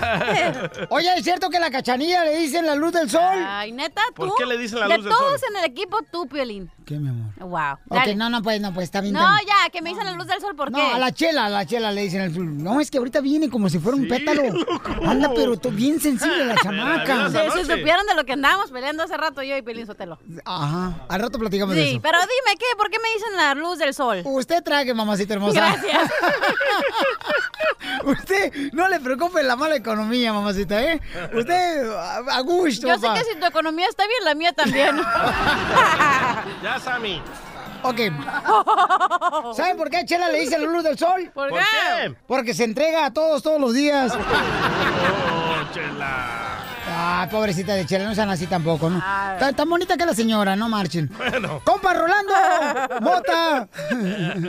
[0.88, 3.20] Oye, ¿es cierto que la cachanilla le dicen la luz del sol?
[3.46, 4.26] Ay, neta, tú.
[4.26, 5.50] ¿Por qué le dicen la de luz del todos sol?
[5.50, 6.70] en el equipo, tú, Piolín.
[6.90, 7.32] ¿Qué, mi amor?
[7.38, 7.74] Wow.
[7.88, 8.16] Ok, Dale.
[8.16, 9.14] no, no, pues, no, pues, está bien.
[9.14, 10.82] No, ya, que me dicen la luz del sol, ¿por No, qué?
[10.82, 12.60] a la chela, a la chela le dicen el sol.
[12.60, 14.42] No, es que ahorita viene como si fuera un pétalo.
[15.06, 17.30] Anda, pero tú bien sensible la chamaca.
[17.30, 20.18] Si, si supieran de lo que andábamos peleando hace rato yo y Piolín Sotelo.
[20.44, 22.00] Ajá, al rato platicamos de Sí, eso.
[22.02, 22.66] pero dime, ¿qué?
[22.76, 24.22] ¿Por qué me dicen la luz del sol?
[24.24, 25.60] Usted trague, mamacita hermosa.
[25.60, 26.10] Gracias.
[28.04, 31.00] Usted no le preocupe la mala economía, mamacita, ¿eh?
[31.34, 33.14] Usted a, gusto, Yo sé papá.
[33.18, 35.00] que si tu economía está bien, la mía también.
[36.62, 37.22] Ya, Sammy.
[37.82, 38.00] Ok.
[39.54, 41.30] ¿Saben por qué a Chela le dicen la luz del sol?
[41.32, 42.14] ¿Por, ¿Por qué?
[42.26, 44.12] Porque se entrega a todos todos los días.
[44.14, 46.40] Oh, chela.
[46.92, 48.98] Ah, pobrecita de Chela, no sean así tampoco, ¿no?
[49.38, 51.10] Tan, tan bonita que la señora, no marchen.
[51.16, 51.60] Bueno.
[51.64, 52.34] ¡Compa Rolando!
[53.00, 53.68] ¡Mota!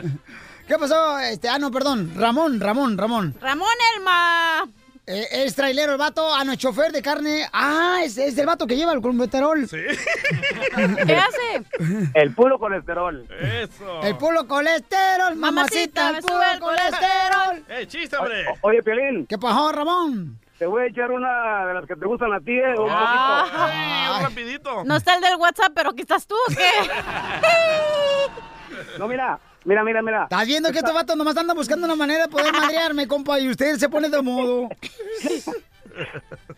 [0.71, 1.19] ¿Qué pasó?
[1.19, 2.13] Este, ah, no, perdón.
[2.15, 3.35] Ramón, Ramón, Ramón.
[3.41, 4.63] Ramón Elma.
[5.05, 7.45] Eh, es trailero el vato, ah, no, chofer de carne.
[7.51, 9.67] Ah, es, es el vato que lleva el colmeterol.
[9.67, 9.75] Sí.
[11.05, 11.65] ¿Qué hace?
[12.13, 13.27] El puro colesterol.
[13.41, 14.01] Eso.
[14.01, 17.65] El puro colesterol, mamacita, Mamacita, el puro el colesterol.
[17.67, 18.45] ¡Eh, chiste, hombre!
[18.47, 20.39] O- oye, Piolín, ¿Qué pasó, Ramón?
[20.57, 22.79] te voy a echar una de las que te gustan a ti, ¿eh?
[22.79, 23.41] Un Ah.
[23.43, 23.63] poquito.
[23.67, 24.83] ¡Ay, un rapidito!
[24.85, 26.55] ¿No está el del WhatsApp, pero aquí estás tú o qué?
[28.97, 30.23] No, mira, mira, mira, mira.
[30.23, 33.39] ¿Estás viendo que estos vatos nomás andan buscando una manera de poder madrearme, compa?
[33.39, 34.69] Y usted se pone de modo.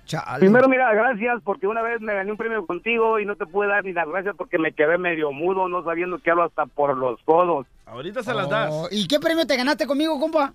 [0.05, 0.39] Chale.
[0.39, 3.67] Primero, mira, gracias porque una vez me gané un premio contigo y no te pude
[3.67, 6.95] dar ni las gracias porque me quedé medio mudo, no sabiendo que hablo hasta por
[6.97, 7.65] los codos.
[7.85, 8.69] Ahorita se las das.
[8.71, 10.53] Oh, ¿Y qué premio te ganaste conmigo, compa?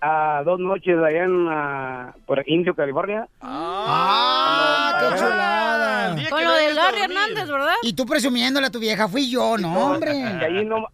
[0.00, 3.26] A dos noches allá en ah, por Indio, California.
[3.40, 6.16] ¡Ah, qué El chulada!
[6.30, 7.00] Con lo de Larry.
[7.02, 7.74] Hernández, ¿verdad?
[7.82, 10.10] Y tú presumiéndole a tu vieja, fui yo, no, Y hombre.
[10.10, 10.86] ahí no,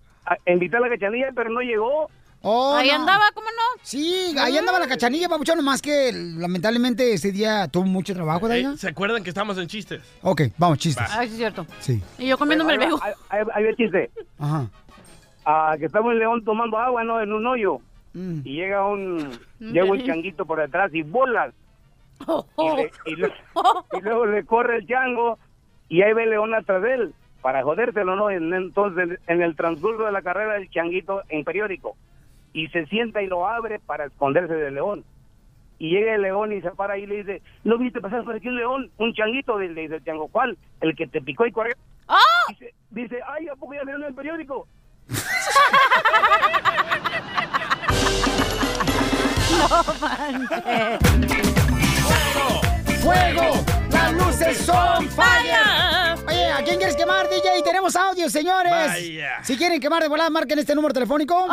[0.47, 2.09] invité a la cachanilla, pero no llegó.
[2.43, 2.95] Oh, Ahí no.
[2.95, 3.81] andaba, ¿cómo no?
[3.83, 8.79] Sí, ahí andaba la cachanilla, papuchón, nomás que lamentablemente ese día tuvo mucho trabajo, Daina.
[8.79, 10.01] ¿Se acuerdan que estamos en chistes?
[10.23, 11.07] Ok, vamos, chistes.
[11.11, 11.67] Sí es cierto.
[11.81, 14.11] Sí, Y yo comiéndome el va, ahí- el chiste.
[14.39, 14.71] ajá.
[15.45, 17.21] Ah, que estamos en León tomando agua, ¿no?
[17.21, 17.79] En un hoyo.
[18.15, 18.41] Mm.
[18.45, 19.17] Y llega un,
[19.59, 21.53] Mm, llega un changuito por detrás y bolas.
[22.27, 22.77] Oh, Y, oh.
[22.77, 23.33] le- y le-
[23.99, 25.39] y luego le corre el chango
[25.89, 28.31] y ahí ve el león atrás de él para jodérselo, ¿no?
[28.31, 31.97] En- entonces, en el transcurso de la carrera del changuito en periódico
[32.53, 35.05] y se sienta y lo abre para esconderse del león.
[35.79, 38.35] Y llega el león y se para ahí y le dice, ¿no viste pasar por
[38.35, 38.91] aquí un león?
[38.99, 40.59] Un changuito, le dice el chango, ¿cuál?
[40.83, 41.75] El que te picó y corrió.
[42.07, 42.19] ¡Ah!
[42.51, 44.67] Dice, dice, ay, ¿a poco ya en el periódico?
[53.03, 53.80] ¡Fuego!
[54.01, 56.17] ¡Las luces son falla!
[56.27, 57.63] Oye, ¿a quién quieres quemar, DJ?
[57.63, 58.73] Tenemos audio, señores.
[58.73, 59.45] Vaya.
[59.45, 61.47] Si quieren quemar de volada, marquen este número telefónico.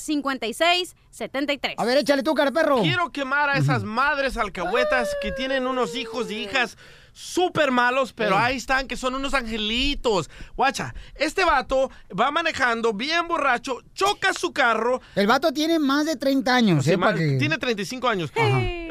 [0.00, 1.74] 855-570-5673.
[1.76, 2.80] A ver, échale tú, cara perro.
[2.80, 6.78] Quiero quemar a esas madres alcahuetas que tienen unos hijos y hijas
[7.12, 10.30] súper malos, pero ahí están, que son unos angelitos.
[10.56, 15.00] Guacha, este vato va manejando bien borracho, choca su carro.
[15.14, 16.98] El vato tiene más de 30 años, Sí, ¿eh?
[16.98, 18.30] pa' que- Tiene 35 años.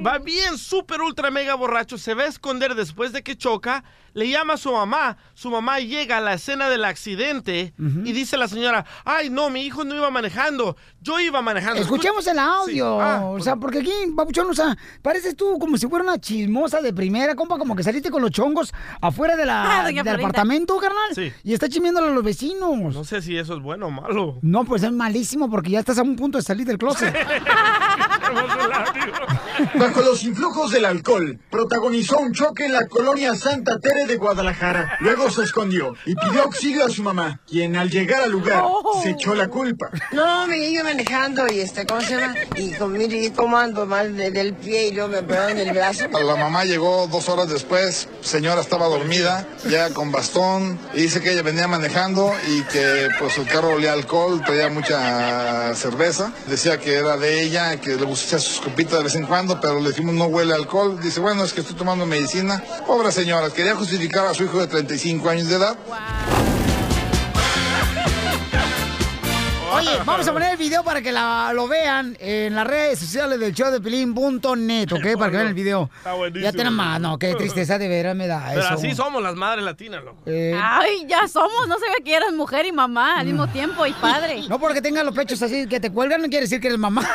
[0.05, 1.97] Va bien, súper, ultra, mega borracho.
[1.97, 3.83] Se va a esconder después de que choca.
[4.13, 5.15] Le llama a su mamá.
[5.35, 9.49] Su mamá llega a la escena del accidente y dice a la señora, ay, no,
[9.49, 10.75] mi hijo no iba manejando.
[10.99, 11.81] Yo iba manejando.
[11.81, 12.97] Escuchemos el audio.
[12.97, 13.01] Sí.
[13.01, 16.81] Ah, o sea, porque aquí, Papuchón, o sea, pareces tú como si fuera una chismosa
[16.81, 20.77] de primera, compa, como que saliste con los chongos afuera de la, Ah, del apartamento,
[20.77, 21.15] carnal.
[21.15, 21.31] Sí.
[21.43, 22.93] Y está chismeándole a los vecinos.
[22.93, 24.37] No sé si eso es bueno o malo.
[24.41, 27.15] No, pues es malísimo porque ya estás a un punto de salir del closet.
[29.75, 34.97] Bajo los influjos del alcohol, protagonizó un choque en la colonia Santa Tere de Guadalajara.
[35.01, 38.63] Luego se escondió y pidió auxilio a su mamá, quien al llegar al lugar
[39.03, 39.89] se echó la culpa.
[40.11, 42.33] No, me iba manejando y este, ¿cómo se llama?
[42.55, 46.07] Y con, mire cómo ando mal de- del pie y luego me pegaron el brazo.
[46.07, 51.33] La mamá llegó dos horas después, señora estaba dormida, ya con bastón, y dice que
[51.33, 56.95] ella venía manejando y que pues el carro olía alcohol, traía mucha cerveza, decía que
[56.95, 60.15] era de ella, que le gustaba sus copitas de vez en cuando, pero le dijimos
[60.15, 64.33] no huele alcohol, dice bueno es que estoy tomando medicina, pobre señora, quería justificar a
[64.33, 65.77] su hijo de 35 años de edad.
[69.81, 73.39] Oye, vamos a poner el video para que la- lo vean en las redes sociales
[73.39, 75.17] del show de Pelín.net, ¿ok?
[75.17, 75.89] Para que vean el video.
[75.97, 76.43] Está buenísimo.
[76.43, 78.73] Ya tenemos más, no, qué tristeza de veras me da Pero eso.
[78.75, 80.21] así somos las madres latinas, loco.
[80.27, 81.67] Eh, Ay, ya somos.
[81.67, 84.43] No sabía que eras mujer y mamá al mismo tiempo y padre.
[84.47, 87.01] No porque tengas los pechos así que te cuelgan no quiere decir que eres mamá.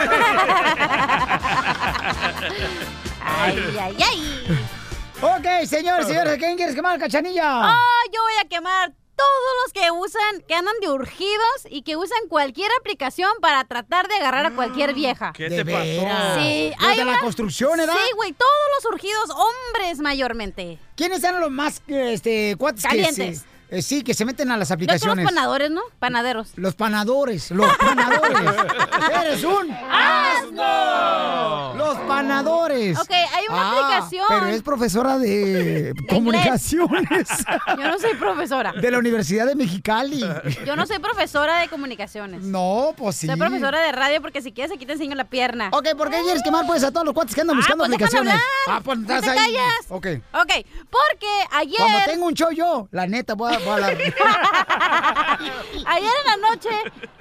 [3.38, 4.58] Ay, ay, ay.
[5.20, 7.42] ok, señores, señores, ¿a quién quieres quemar, cachanilla?
[7.70, 7.76] Ah,
[8.12, 12.18] yo voy a quemar todos los que usan, que andan de urgidos y que usan
[12.28, 15.32] cualquier aplicación para tratar de agarrar a cualquier vieja.
[15.34, 16.38] ¿Qué te pasó?
[16.38, 17.94] Sí, hay de la construcción, ¿verdad?
[17.94, 20.78] Sí, güey, todos los urgidos, hombres mayormente.
[20.96, 23.16] ¿Quiénes eran los más este, cuates Calientes.
[23.16, 25.24] que se, eh, sí, que se meten a las son los aplicaciones?
[25.24, 25.80] panadores, ¿no?
[25.98, 26.52] Panaderos.
[26.56, 28.38] Los panadores, los panadores.
[29.24, 31.74] Eres un ¡Asno!
[31.76, 32.98] Los panadores.
[32.98, 34.24] Ok, hay una Ah, aplicación.
[34.28, 37.28] Pero es profesora de comunicaciones.
[37.78, 38.72] Yo no soy profesora.
[38.72, 40.20] De la Universidad de Mexicali.
[40.66, 42.42] Yo no soy profesora de comunicaciones.
[42.42, 43.26] No, pues sí.
[43.26, 45.68] Soy profesora de radio porque si quieres aquí te enseño la pierna.
[45.72, 48.06] Ok, ¿por qué quieres quemar pues a todos los cuates que andan buscando pues déjame
[48.06, 48.34] aplicaciones?
[48.66, 48.68] hablar.
[48.68, 49.36] Ah, pues ¿No estás te ahí.
[49.54, 49.86] callas?
[49.88, 50.06] Ok.
[50.34, 51.76] Ok, porque ayer...
[51.78, 53.88] Cuando tengo un show yo, la neta, voy a, a.
[55.86, 56.70] Ayer en la noche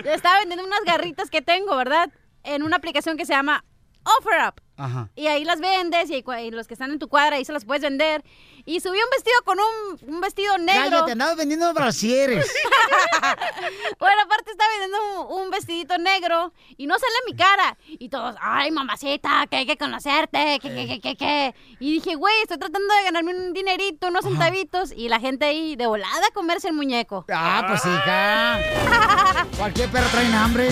[0.03, 2.09] estaba vendiendo unas garritas que tengo, ¿verdad?
[2.43, 3.63] En una aplicación que se llama
[4.03, 4.59] OfferUp.
[4.77, 5.09] Ajá.
[5.15, 7.81] Y ahí las vendes y, los que están en tu cuadra ahí se las puedes
[7.81, 8.23] vender.
[8.65, 10.89] Y subí un vestido con un, un vestido negro.
[10.89, 12.45] Cállate, andabas vendiendo brasieres.
[13.99, 17.77] bueno, aparte estaba vendiendo un, un vestidito negro y no sale mi cara.
[17.87, 21.55] Y todos, ay, mamacita, que hay que conocerte, que, que, que, que, que.
[21.79, 24.93] Y dije, güey, estoy tratando de ganarme un dinerito, unos centavitos.
[24.95, 27.25] Y la gente ahí de volada a comerse el muñeco.
[27.29, 29.45] Ah, pues hija.
[29.57, 30.69] Cualquier perro trae hambre.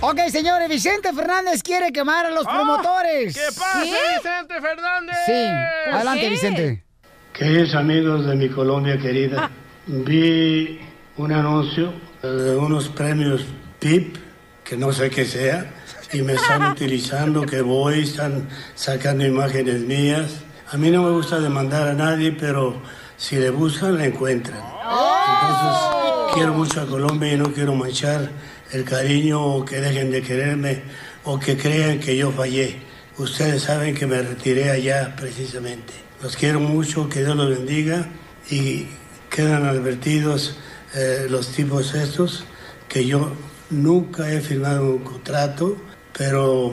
[0.00, 3.34] Ok, señores, Vicente Fernández quiere quemar a los promotores.
[3.34, 5.16] ¿Qué pasa, Vicente Fernández?
[5.26, 6.84] Sí, adelante, Vicente.
[7.32, 9.50] Queridos amigos de mi Colombia querida,
[9.86, 10.80] vi
[11.18, 13.44] un anuncio de unos premios
[13.80, 14.16] PIP,
[14.62, 15.68] que no sé qué sea,
[16.12, 20.44] y me están utilizando, que voy, están sacando imágenes mías.
[20.70, 22.80] A mí no me gusta demandar a nadie, pero
[23.16, 24.60] si le buscan, le encuentran.
[24.60, 28.30] Entonces, quiero mucho a Colombia y no quiero manchar
[28.70, 30.82] el cariño o que dejen de quererme
[31.24, 32.80] o que crean que yo fallé.
[33.16, 35.94] Ustedes saben que me retiré allá precisamente.
[36.22, 38.06] Los quiero mucho, que Dios los bendiga
[38.50, 38.86] y
[39.30, 40.58] quedan advertidos
[40.94, 42.44] eh, los tipos estos
[42.88, 43.32] que yo
[43.70, 45.76] nunca he firmado un contrato,
[46.16, 46.72] pero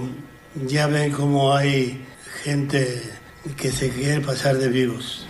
[0.65, 2.03] ya ven cómo hay
[2.43, 3.01] gente
[3.57, 5.25] que se quiere pasar de vivos.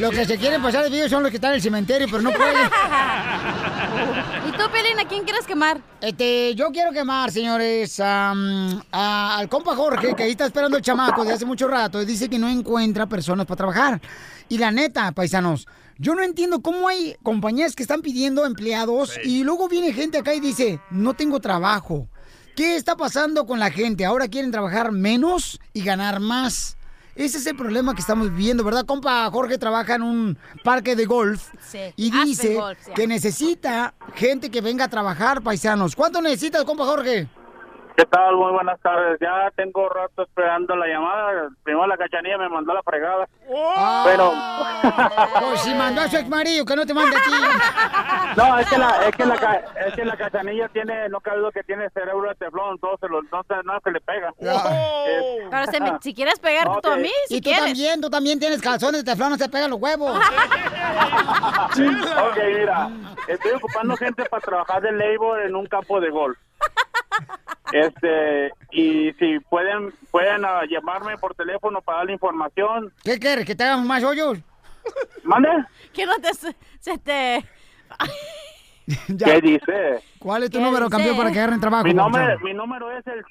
[0.00, 2.22] Los que se quieren pasar de video son los que están en el cementerio, pero
[2.22, 2.54] no pueden.
[4.48, 5.80] ¿Y tú, Pelín, a quién quieres quemar?
[6.00, 10.84] Este, yo quiero quemar, señores, am, a- al compa Jorge, que ahí está esperando el
[10.84, 14.00] chamaco de hace mucho rato, y dice que no encuentra personas para trabajar.
[14.48, 15.66] Y la neta, paisanos,
[15.98, 20.32] yo no entiendo cómo hay compañías que están pidiendo empleados y luego viene gente acá
[20.34, 22.08] y dice, no tengo trabajo.
[22.56, 24.04] ¿Qué está pasando con la gente?
[24.04, 26.76] Ahora quieren trabajar menos y ganar más.
[27.14, 28.86] Ese es el problema que estamos viviendo, ¿verdad?
[28.86, 31.78] Compa Jorge trabaja en un parque de golf Sí.
[31.96, 35.96] y dice Golf, que necesita gente que venga a trabajar, paisanos.
[35.96, 37.28] ¿Cuánto necesitas, compa Jorge?
[37.98, 38.36] ¿Qué tal?
[38.36, 39.18] Muy buenas tardes.
[39.20, 41.48] Ya tengo rato esperando la llamada.
[41.64, 43.26] Primero la cachanilla me mandó la fregada.
[44.04, 44.32] Pero...
[45.40, 47.30] Pues si mandó a su ex marido, que no te mande a ti.
[48.36, 51.38] No, es que la, es que la, ca- es que la cachanilla tiene, no cabe
[51.40, 54.28] duda que tiene cerebro de teflón, todo se lo, no, se- no se le pega.
[54.38, 57.44] Es- Pero si, me- si quieres pegarte No, tú a que- mí, si y tú
[57.50, 57.64] quieres.
[57.64, 60.16] también, tú también tienes calzones de teflón, no se pegan los huevos.
[61.76, 62.90] ok, mira,
[63.26, 66.38] estoy ocupando gente para trabajar de labor en un campo de golf.
[67.72, 72.92] Este, y si pueden, pueden ah, llamarme por teléfono para dar la información.
[73.04, 73.44] ¿Qué quieres?
[73.44, 74.38] ¿Que te hagamos más hoyos?
[75.24, 75.48] ¿Mande?
[75.92, 76.32] Que no te...
[76.34, 77.44] Se te...
[79.18, 80.02] ¿Qué dice?
[80.18, 81.84] ¿Cuál es tu número, campeón, para que agarren trabajo?
[81.84, 83.22] Mi, nombre, mi número es el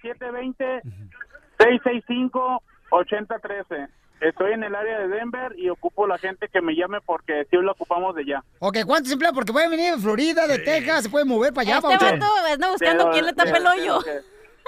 [1.60, 3.89] 720-665-8013.
[4.21, 7.58] Estoy en el área de Denver y ocupo la gente que me llame porque sí
[7.58, 8.43] lo ocupamos de ya.
[8.60, 9.36] Ok, ¿cuántos empleados?
[9.36, 12.06] Porque pueden venir de Florida, de Texas, se pueden mover para allá, Este vato
[12.51, 13.99] anda buscando Pero- quién le tape el hoyo.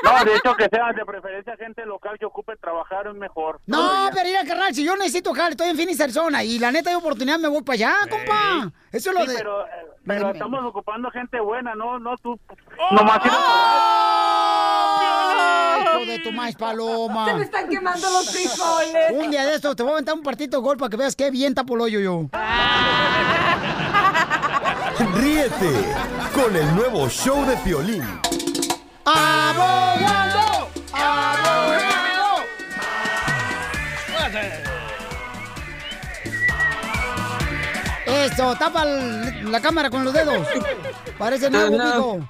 [0.01, 3.59] No, de hecho que sea de preferencia gente local que ocupe trabajar es mejor.
[3.65, 6.89] No, pero mira, carnal, si yo necesito jale, estoy en Phoenix, Arizona, y la neta
[6.91, 8.71] hay oportunidad, me voy para allá, compa.
[8.93, 9.35] Eso es lo Sí, de...
[9.35, 9.69] pero, eh,
[10.05, 12.39] pero estamos ocupando gente buena, no, no tú.
[12.79, 12.95] ¡Oh!
[12.95, 13.31] Nomás ir
[15.81, 17.25] Hijo de tu maíz paloma.
[17.27, 19.11] Se me están quemando los frijoles.
[19.11, 21.15] Un día de estos te voy a aventar un partito de gol para que veas
[21.15, 22.29] qué bien tapo el hoyo yo.
[25.15, 25.71] Ríete
[26.33, 28.03] con el nuevo show de Piolín.
[29.05, 30.69] ¡Abogado!
[30.93, 32.43] ¡Abogado!
[38.05, 40.45] Eso, tapa la cámara con los dedos.
[41.17, 42.29] Parece nuevo, Ajá.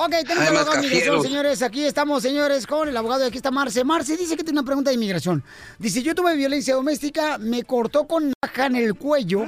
[0.00, 1.60] Ok, tenemos Ay, abogado de inmigración, señores.
[1.60, 3.24] Aquí estamos, señores, con el abogado.
[3.24, 3.82] Y aquí está Marce.
[3.82, 5.42] Marce dice que tiene una pregunta de inmigración.
[5.76, 9.44] Dice, yo tuve violencia doméstica, me cortó con navaja en el cuello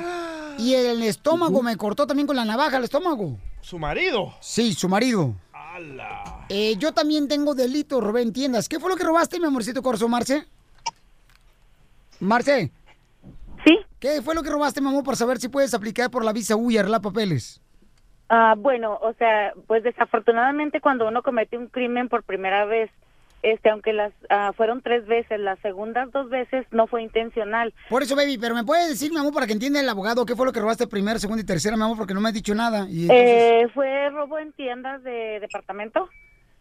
[0.58, 3.38] y el estómago, me cortó también con la navaja el estómago.
[3.60, 4.34] ¿Su marido?
[4.40, 5.36] Sí, su marido.
[6.48, 8.68] Eh, yo también tengo delito, robé en tiendas.
[8.68, 10.48] ¿Qué fue lo que robaste, mi amorcito corso, Marce?
[12.18, 12.72] Marce.
[13.64, 13.78] Sí.
[14.00, 16.56] ¿Qué fue lo que robaste, mi amor, para saber si puedes aplicar por la visa
[16.56, 17.60] U y arreglar papeles?
[18.32, 22.88] Ah, bueno, o sea, pues desafortunadamente cuando uno comete un crimen por primera vez,
[23.42, 27.74] este, aunque las ah, fueron tres veces, las segundas dos veces no fue intencional.
[27.88, 30.36] Por eso, baby, pero ¿me puedes decir, mi amor, para que entienda el abogado, qué
[30.36, 32.54] fue lo que robaste primera, segunda y tercera, mi amor, porque no me has dicho
[32.54, 32.86] nada?
[32.88, 36.08] Y entonces- Eh, fue robo en tiendas de departamento.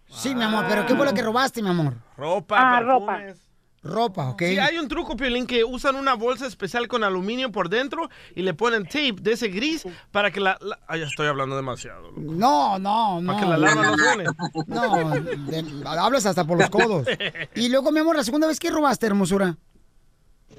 [0.08, 1.94] Sí, mi amor, pero ¿qué fue lo que robaste, mi amor?
[2.18, 3.30] Ropa, Ah, perfumes.
[3.30, 3.49] Ropa,
[3.84, 4.40] ok.
[4.42, 8.42] Sí, hay un truco, Piolín, que usan una bolsa especial con aluminio por dentro y
[8.42, 10.58] le ponen tape de ese gris para que la...
[10.62, 12.12] la- Ay, ya estoy hablando demasiado.
[12.18, 13.28] No, no, no.
[13.34, 14.24] Para que la lava no suene.
[14.68, 17.08] No, de- hablas hasta por los codos.
[17.56, 19.56] Y luego, mi amor, la segunda vez que robaste, hermosura.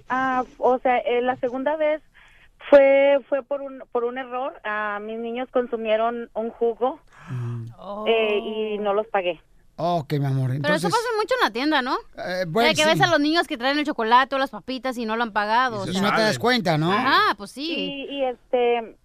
[0.09, 2.03] Ah, o sea, eh, la segunda vez
[2.69, 4.55] fue fue por un por un error.
[4.65, 7.01] Ah, mis niños consumieron un jugo
[8.07, 8.39] eh,
[8.75, 9.41] y no los pagué.
[9.83, 10.49] Ok, mi amor.
[10.49, 11.97] Pero Entonces, eso pasa mucho en la tienda, ¿no?
[12.49, 12.89] bueno, de que sí.
[12.89, 15.33] ves a los niños que traen el chocolate o las papitas y no lo han
[15.33, 15.83] pagado.
[15.83, 16.03] o Y sea.
[16.03, 16.93] no te das cuenta, ¿no?
[16.93, 18.07] Ajá, pues sí.
[18.11, 18.97] Y, y, este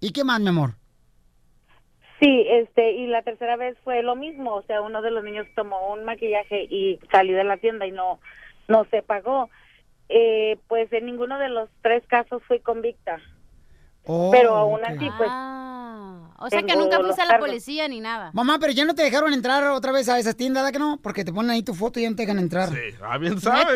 [0.00, 0.74] ¿Y qué más, mi amor?
[2.20, 5.46] sí, este y la tercera vez fue lo mismo, o sea, uno de los niños
[5.56, 8.20] tomó un maquillaje y salió de la tienda y no
[8.68, 9.48] no se pagó.
[10.10, 13.18] Eh, pues en ninguno de los tres casos fui convicta.
[14.12, 14.88] Oh, pero aún ok.
[14.88, 17.48] así pues Ah, O sea que nunca fuiste a la cargos.
[17.48, 18.30] policía ni nada.
[18.32, 20.98] Mamá, pero ya no te dejaron entrar otra vez a esa tienda, ¿verdad que no?
[21.00, 22.70] Porque te ponen ahí tu foto y ya no te dejan entrar.
[22.70, 23.66] Sí, ah, bien sabes.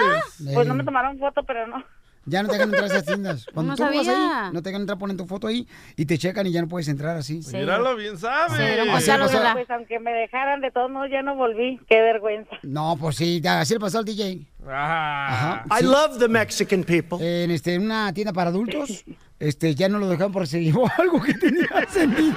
[0.52, 1.84] Pues no me tomaron foto, pero no.
[2.26, 3.46] Ya no te dejan entrar a esas tiendas.
[3.52, 4.46] Cuando No tú vas sabía.
[4.46, 6.68] ahí, no te dejan entrar, ponen tu foto ahí y te checan y ya no
[6.68, 7.40] puedes entrar así.
[7.52, 8.52] Míralo, bien sabes.
[8.52, 11.78] Así le pasó- Pues aunque me dejaran, de todos modos ya no volví.
[11.88, 12.56] Qué vergüenza.
[12.62, 14.46] No, pues sí, ya, así le pasó al DJ.
[14.66, 15.64] Ah.
[15.78, 17.18] I love the Mexican people.
[17.20, 19.04] En este, una tienda para adultos,
[19.38, 22.34] este, ya no lo dejaron porque se llevó algo que tenía sentido.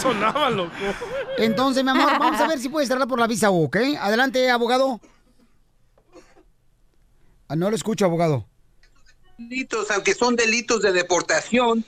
[0.00, 0.70] Sonaba loco.
[1.38, 3.76] Entonces, mi amor, vamos a ver si puedes cerrar por la visa U, ¿ok?
[4.00, 5.00] Adelante, abogado.
[7.48, 8.46] Ah, no lo escucho, abogado.
[9.38, 11.84] Delitos, aunque son delitos de deportación.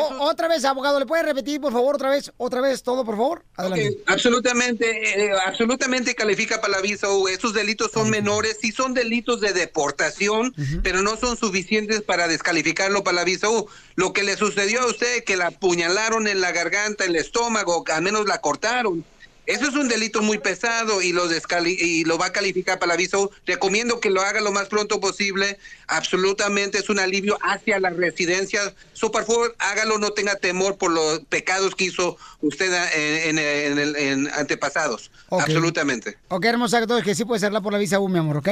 [0.00, 3.14] O- otra vez, abogado, ¿le puede repetir, por favor, otra vez, otra vez todo, por
[3.16, 3.44] favor?
[3.54, 3.98] Adelante.
[4.06, 7.28] Absolutamente, eh, absolutamente califica para la visa U.
[7.28, 13.04] Esos delitos son menores, sí son delitos de deportación, pero no son suficientes para descalificarlo
[13.04, 13.68] para la visa U.
[13.94, 18.02] Lo que le sucedió a usted, que la apuñalaron en la garganta, el estómago, al
[18.02, 19.04] menos la cortaron.
[19.46, 22.92] Eso es un delito muy pesado y lo, descali- y lo va a calificar para
[22.94, 23.30] la visa U.
[23.46, 25.58] Recomiendo que lo haga lo más pronto posible.
[25.86, 28.60] Absolutamente es un alivio hacia la residencia.
[28.92, 33.72] So, por favor, hágalo, no tenga temor por los pecados que hizo usted en, en-
[33.72, 35.12] en el- en antepasados.
[35.30, 36.16] Absolutamente.
[36.28, 38.48] Ok, hermosa, que sí puedes hacerla por la visa U, mi amor, ¿ok?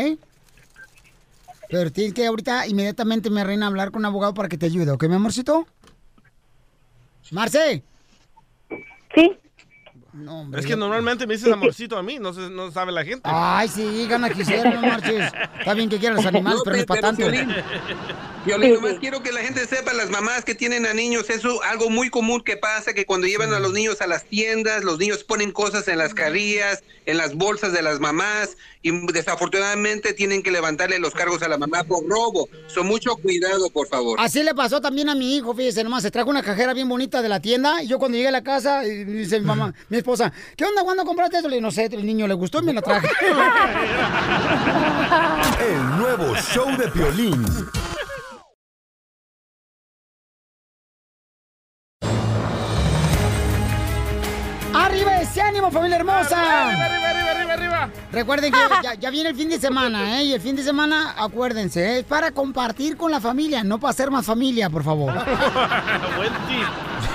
[1.71, 4.93] Pero tienes que ahorita inmediatamente, mi reina, hablar con un abogado para que te ayude,
[4.93, 5.67] ¿ok, mi amorcito?
[7.33, 7.83] Marce.
[9.15, 9.33] Sí.
[10.15, 10.61] No, hombre.
[10.61, 13.23] Es que normalmente me dices amorcito a mí, no, se- no sabe la gente.
[13.25, 15.33] Ay, sí, gana quisiera, no marches.
[15.59, 17.53] Está bien que quieran los animales, No, pero no es para pero, tanto.
[18.45, 21.63] Piolín, Piolín, nomás quiero que la gente sepa, las mamás que tienen a niños, eso
[21.63, 24.99] algo muy común que pasa, que cuando llevan a los niños a las tiendas, los
[24.99, 30.43] niños ponen cosas en las carrillas, en las bolsas de las mamás, y desafortunadamente tienen
[30.43, 32.49] que levantarle los cargos a la mamá por robo.
[32.67, 34.19] So, mucho cuidado, por favor.
[34.21, 37.23] Así le pasó también a mi hijo, fíjese nomás, se trajo una cajera bien bonita
[37.23, 39.97] de la tienda y yo cuando llegué a la casa, y dice mi mamá, mi
[39.97, 40.83] esposa, ¿qué onda?
[40.83, 41.49] ¿Cuándo compraste esto?
[41.49, 43.09] Le no sé, el niño le gustó y me la traje.
[45.61, 47.45] El nuevo show de Piolín.
[55.65, 56.67] Ánimo, familia hermosa!
[56.69, 57.91] Arriba, arriba, arriba, arriba, arriba.
[58.13, 60.25] Recuerden que ya, ya viene el fin de semana, ¿eh?
[60.25, 61.99] Y el fin de semana, acuérdense, ¿eh?
[62.01, 65.13] es para compartir con la familia, no para hacer más familia, por favor.
[66.17, 66.67] Buen tip.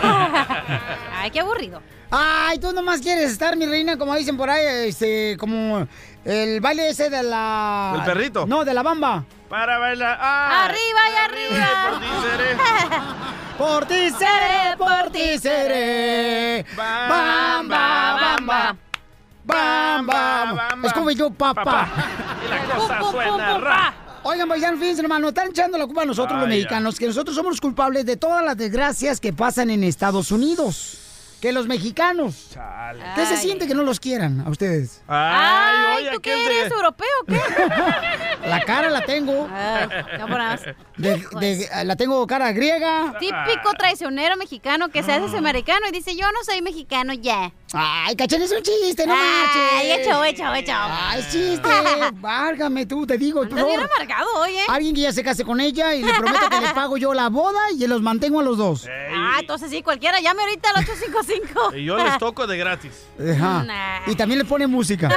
[1.15, 1.81] Ay, qué aburrido.
[2.11, 5.87] Ay, tú nomás quieres estar, mi reina, como dicen por ahí, este, como
[6.25, 7.91] el baile ese de la...
[7.95, 8.47] ¿Del perrito?
[8.47, 9.25] No, de la bamba.
[9.49, 10.17] Para bailar.
[10.21, 11.99] Ah, Arriba y arriba.
[13.57, 16.65] Por ti seré, por ti seré.
[16.77, 18.75] Bamba, bamba.
[19.43, 20.67] Bamba.
[20.83, 21.87] Es como yo, papá.
[22.45, 23.93] Y la cosa suena ra.
[24.21, 27.53] Oigan, paisanos, fíjense, hermano, están echando la culpa a nosotros los mexicanos, que nosotros somos
[27.53, 30.99] los culpables de todas las desgracias que pasan en Estados Unidos.
[31.41, 32.49] Que los mexicanos.
[33.15, 33.37] ¿Qué se Ay.
[33.41, 35.01] siente que no los quieran a ustedes?
[35.07, 37.39] Ay, ¿tú qué eres, europeo o qué?
[38.49, 39.47] La cara la tengo.
[39.51, 39.87] Ay,
[40.17, 40.59] no por nada.
[40.97, 43.13] De- de- la tengo cara griega.
[43.19, 47.51] Típico traicionero mexicano que se hace ese americano y dice, yo no soy mexicano ya.
[47.73, 50.07] Ay, cachán, es un chiste, no Ay, marches.
[50.07, 50.73] hecho, hecho, hecho.
[50.75, 51.69] Ay, chiste.
[52.15, 53.43] Válgame tú, te digo.
[53.43, 54.63] Andas bien amargado hoy, ¿eh?
[54.67, 57.29] Alguien que ya se case con ella y le prometo que le pago yo la
[57.29, 58.87] boda y los mantengo a los dos.
[59.13, 61.28] Ah, entonces sí, cualquiera, llame ahorita al 855.
[61.75, 62.91] Y yo les toco de gratis.
[63.19, 63.63] Ajá.
[63.63, 64.11] Nah.
[64.11, 65.09] Y también le pone música.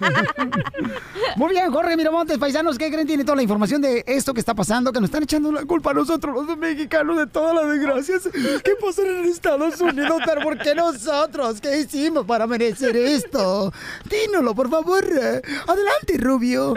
[1.36, 3.06] Muy bien, Jorge Miramontes, paisanos, ¿qué creen?
[3.06, 5.90] Tiene toda la información de esto que está pasando, que nos están echando la culpa
[5.90, 8.22] a nosotros, los mexicanos, de todas las desgracias
[8.62, 10.20] que pasan en Estados Unidos.
[10.24, 11.60] Pero ¿por qué nosotros?
[11.60, 13.72] ¿Qué hicimos para merecer esto?
[14.08, 15.04] Dínoslo, por favor.
[15.04, 16.74] Adelante, Rubio.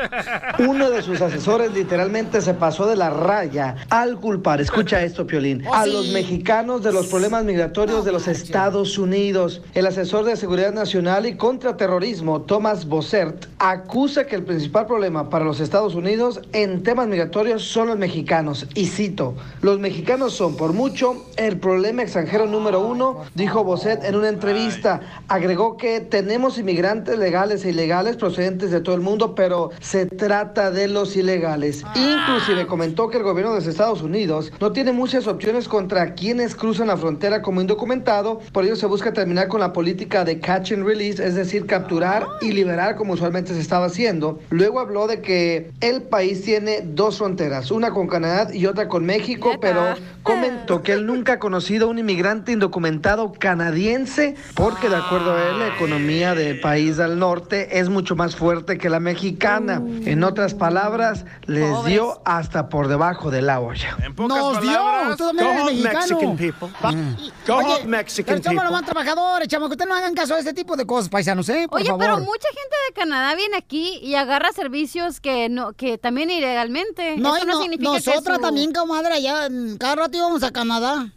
[0.59, 5.63] Uno de sus asesores literalmente se pasó de la raya al culpar, escucha esto, Piolín,
[5.67, 9.61] Oh, a los mexicanos de los problemas migratorios de los Estados Unidos.
[9.73, 15.43] El asesor de Seguridad Nacional y Contraterrorismo, Thomas Bossert, acusa que el principal problema para
[15.43, 18.67] los Estados Unidos en temas migratorios son los mexicanos.
[18.73, 24.15] Y cito, los mexicanos son por mucho el problema extranjero número uno, dijo Bossert en
[24.15, 25.01] una entrevista.
[25.27, 30.71] Agregó que tenemos inmigrantes legales e ilegales procedentes de todo el mundo, pero se trata
[30.71, 31.83] de los ilegales.
[31.95, 36.87] Inclusive comentó que el gobierno de Estados Unidos no tiene muchas opciones contra quienes cruzan
[36.87, 41.23] la frontera como indocumentado, ello se busca terminar con la política de catch and release,
[41.23, 44.39] es decir, capturar y liberar como usualmente se estaba haciendo.
[44.49, 49.05] Luego habló de que el país tiene dos fronteras, una con Canadá y otra con
[49.05, 54.95] México, pero comentó que él nunca ha conocido a un inmigrante indocumentado canadiense, porque de
[54.95, 58.99] acuerdo a él, la economía del país del norte es mucho más fuerte que la
[58.99, 59.81] mexicana.
[60.05, 63.97] En otras palabras, les dio hasta por debajo de la olla.
[64.17, 64.79] Nos dio.
[65.17, 65.93] Tú también Go eres home.
[65.93, 66.67] Mexican people.
[66.67, 67.15] Mm.
[67.47, 70.35] Go Oye, home, Mexican pero somos los más trabajadores, chamo, que ustedes no hagan caso
[70.35, 71.67] a este tipo de cosas, paisanos, ¿eh?
[71.69, 72.05] Por Oye, favor.
[72.05, 77.17] pero mucha gente de Canadá viene aquí y agarra servicios que no, que también ilegalmente.
[77.17, 79.47] No, Eso y no, no- significa que nosotras su- también, comadre, allá
[79.79, 81.11] cada rato íbamos a Canadá.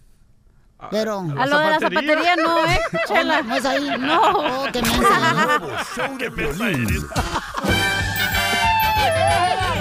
[0.91, 1.20] Pero...
[1.39, 2.78] A lo de la zapatería no, ¿eh?
[3.09, 3.41] Chela.
[3.43, 3.89] No, no es ahí.
[3.99, 4.20] No.
[4.37, 5.61] Oh, qué mensa.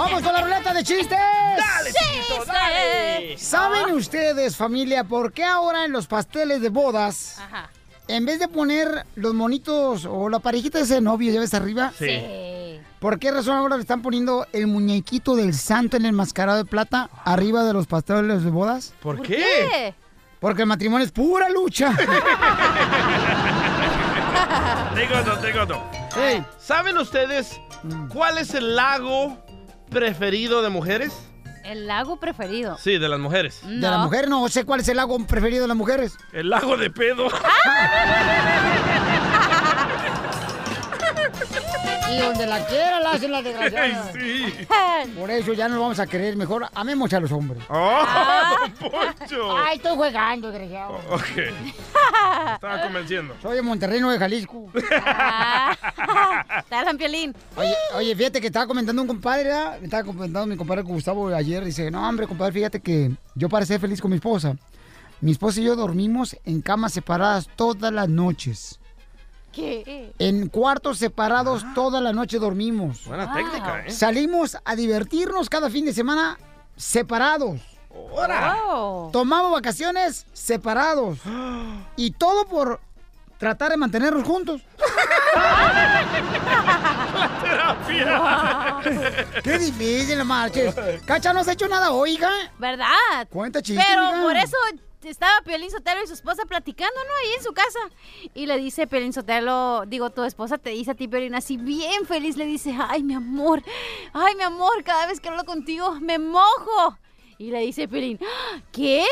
[0.00, 1.10] ¡Vamos con la ruleta de chistes!
[1.10, 3.36] Dale, chiquito, dale.
[3.36, 7.38] ¿Saben ustedes, familia, por qué ahora en los pasteles de bodas,
[8.08, 11.92] en vez de poner los monitos o la parejita de ese novio, ya ves arriba?
[11.98, 12.80] Sí.
[12.98, 16.64] ¿Por qué razón ahora le están poniendo el muñequito del santo en el mascarado de
[16.64, 18.94] plata arriba de los pasteles de bodas?
[19.02, 19.36] ¿Por, ¿Por qué?
[19.36, 19.94] qué?
[20.40, 21.94] Porque el matrimonio es pura lucha.
[24.94, 25.82] Tengo otro, tengo otro.
[26.58, 27.60] ¿Saben ustedes
[28.12, 29.38] cuál es el lago
[29.90, 31.12] preferido de mujeres?
[31.64, 32.78] El lago preferido.
[32.78, 33.60] Sí, de las mujeres.
[33.62, 36.16] De las mujeres no sé cuál es el lago preferido de las mujeres.
[36.32, 37.28] El lago de pedo.
[42.12, 44.10] Y donde la quiera la hacen la desgraciada.
[44.20, 44.66] Sí.
[45.18, 46.36] Por eso ya no lo vamos a querer.
[46.36, 47.62] Mejor amemos a los hombres.
[47.68, 48.66] ¡Oh, Ah.
[48.80, 49.56] Poncho!
[49.56, 50.94] Ay, estoy jugando, desgraciado.
[51.10, 51.36] Ok.
[51.36, 53.34] Me Estaba convenciendo.
[53.40, 54.70] Soy de Monterrey, no de Jalisco.
[56.68, 57.34] Te hablan piolín.
[57.56, 59.78] Oye, oye, fíjate que estaba comentando un compadre, ¿verdad?
[59.78, 61.64] Me estaba comentando mi compadre Gustavo ayer.
[61.64, 64.56] Dice, no, hombre, compadre, fíjate que yo para ser feliz con mi esposa,
[65.20, 68.79] mi esposa y yo dormimos en camas separadas todas las noches.
[69.52, 70.12] ¿Qué?
[70.18, 73.04] En cuartos separados toda la noche dormimos.
[73.06, 73.90] Buena técnica, ¿eh?
[73.90, 76.38] Salimos a divertirnos cada fin de semana
[76.76, 77.60] separados.
[77.90, 78.56] ¡Hora!
[79.12, 81.18] Tomamos vacaciones separados.
[81.96, 82.80] Y todo por
[83.38, 84.62] tratar de mantenernos juntos.
[89.42, 90.74] Qué difícil, marches.
[91.04, 92.30] Cacha, no has hecho nada hoy, hija.
[92.58, 92.86] ¿Verdad?
[93.30, 94.56] Cuenta chiste, Pero por eso
[95.08, 97.10] estaba Piolín Sotelo y su esposa platicando, ¿no?
[97.22, 97.78] Ahí en su casa.
[98.34, 102.06] Y le dice Piolín Sotelo, digo, tu esposa te dice a ti, Piolín, así bien
[102.06, 103.62] feliz, le dice, ay, mi amor,
[104.12, 106.98] ay, mi amor, cada vez que hablo contigo me mojo.
[107.38, 109.04] Y le dice Piolín, "¿Ah, ¿qué?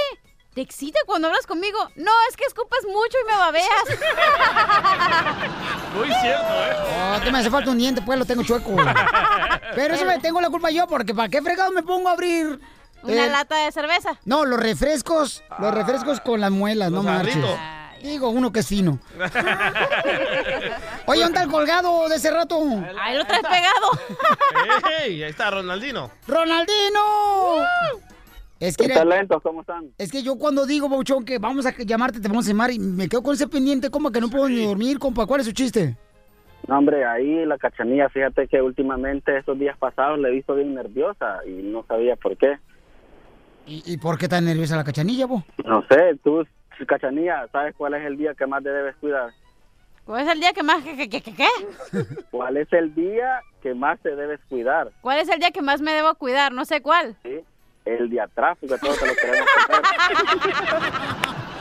[0.55, 1.79] ¿Te excita cuando hablas conmigo?
[1.95, 3.69] No, es que escupas mucho y me babeas.
[5.95, 6.77] Muy cierto, ¿eh?
[7.17, 8.75] Oh, que me hace falta un diente, pues lo tengo chueco.
[9.75, 12.61] Pero eso me tengo la culpa yo, porque ¿para qué fregado me pongo a abrir?
[13.03, 14.19] Una eh, lata de cerveza.
[14.25, 17.37] No, los refrescos, los refrescos con las muelas, no marches.
[18.03, 19.01] Digo, uno que es fino.
[21.07, 22.57] Oye, ¿dónde está el colgado de ese rato?
[23.01, 23.91] Ahí lo traes pegado.
[25.05, 25.23] ¡Ey!
[25.23, 26.11] Ahí está Ronaldino.
[26.27, 27.01] ¡Ronaldino!
[28.61, 29.43] Es que, ¿Qué era- talentos?
[29.43, 29.91] ¿Cómo están?
[29.99, 32.79] es que yo cuando digo, Bauchón, que vamos a llamarte, te vamos a llamar y
[32.79, 35.27] me quedo con ese pendiente, como que no puedo ni dormir, compa.
[35.27, 35.97] ¿Cuál es su chiste?
[36.67, 40.75] No, hombre, ahí la cachanilla, fíjate que últimamente estos días pasados le he visto bien
[40.75, 42.59] nerviosa y no sabía por qué.
[43.69, 45.43] ¿Y, y por qué tan nerviosa la cachanilla, vos?
[45.65, 46.45] No sé, tú,
[46.87, 49.31] cachanilla, ¿sabes cuál es el día que más te debes cuidar?
[50.07, 50.83] ¿Cuál es el día que más...
[50.83, 51.49] que- que- que- que- qué?
[52.31, 54.91] ¿Cuál es el día que más te debes cuidar?
[55.03, 56.53] ¿Cuál es el día que más me debo cuidar?
[56.53, 57.15] No sé cuál.
[57.23, 57.41] ¿Sí?
[57.85, 59.83] El día tráfico, todos te lo queremos contar.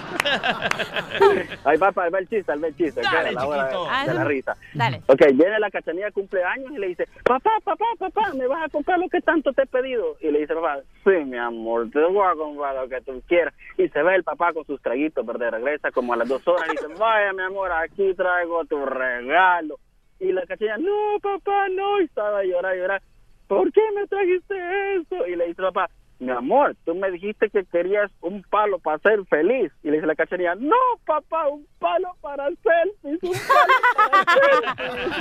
[1.64, 3.02] Ahí va, ahí va el chiste, ahí va el chiste.
[3.02, 4.56] Dale, la hora de, de la risa.
[4.74, 5.02] Dale.
[5.08, 9.00] Ok, viene la cachanilla cumpleaños y le dice, papá, papá, papá, ¿me vas a comprar
[9.00, 10.18] lo que tanto te he pedido?
[10.22, 13.54] Y le dice, papá, sí, mi amor, te voy a comprar lo que tú quieras.
[13.78, 15.52] Y se ve el papá con sus traguitos, ¿verdad?
[15.52, 19.80] Regresa como a las dos horas y dice, vaya, mi amor, aquí traigo tu regalo.
[20.20, 23.02] Y la cachanilla, no, papá, no, y estaba a llorar, a llorar.
[23.48, 24.56] ¿Por qué me trajiste
[24.96, 25.28] eso?
[25.28, 25.90] Y le dice, papá,
[26.20, 29.72] mi amor, tú me dijiste que querías un palo para ser feliz.
[29.84, 33.74] Y le dice la cachanilla, no, papá, un palo para selfies, un palo
[34.10, 35.18] para selfies.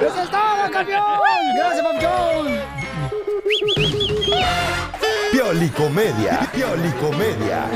[0.00, 1.02] ¡Eso es todo, campeón!
[1.56, 2.84] ¡Gracias, Papuchón!
[5.32, 6.40] Piolicomedia.
[6.52, 7.68] Piolicomedia.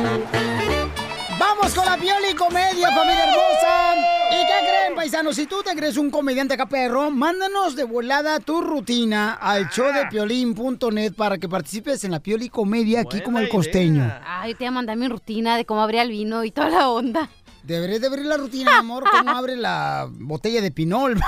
[1.39, 3.95] Vamos con la pioli comedia, familia hermosa.
[4.31, 5.37] ¿Y qué creen, paisanos?
[5.37, 11.13] Si tú te crees un comediante acá perro, mándanos de volada tu rutina al showdepiolín.net
[11.15, 14.13] para que participes en la pioli comedia aquí como el costeño.
[14.27, 16.89] Ay, te voy a mandar mi rutina de cómo abría el vino y toda la
[16.89, 17.29] onda.
[17.63, 21.21] Deberías de abrir la rutina, mi amor, cómo abre la botella de pinol.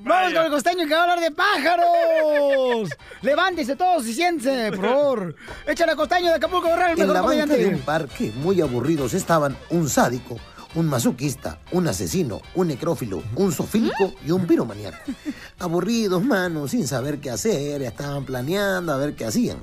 [0.00, 2.90] Vamos con el costeño que va a hablar de pájaros.
[3.22, 5.34] Levántese todos y siéntense, por favor.
[5.66, 9.14] Échale costeño de Acapulco Guerrero, el En mejor la banca de un parque, muy aburridos,
[9.14, 10.36] estaban un sádico,
[10.74, 14.98] un masoquista, un asesino, un necrófilo, un sofílico y un piromaníaco.
[15.58, 19.58] Aburridos, mano, sin saber qué hacer, estaban planeando a ver qué hacían.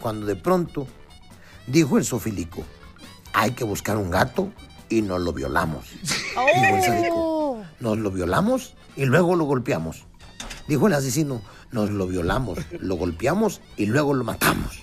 [0.00, 0.86] Cuando de pronto
[1.66, 2.64] dijo el sofílico,
[3.32, 4.50] hay que buscar un gato
[4.88, 5.86] y nos lo violamos.
[6.02, 10.04] Dijo el sádico, nos lo violamos y luego lo golpeamos.
[10.66, 11.42] Dijo el asesino,
[11.72, 14.82] nos lo violamos, lo golpeamos y luego lo matamos.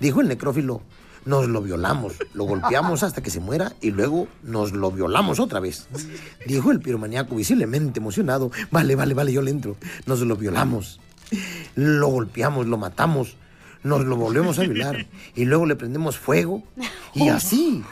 [0.00, 0.82] Dijo el necrófilo,
[1.24, 5.60] nos lo violamos, lo golpeamos hasta que se muera y luego nos lo violamos otra
[5.60, 5.88] vez.
[6.46, 9.76] Dijo el piromaníaco visiblemente emocionado, vale, vale, vale, yo le entro.
[10.06, 11.00] Nos lo violamos,
[11.74, 13.36] lo golpeamos, lo matamos,
[13.82, 16.62] nos lo volvemos a violar y luego le prendemos fuego
[17.14, 17.84] y así.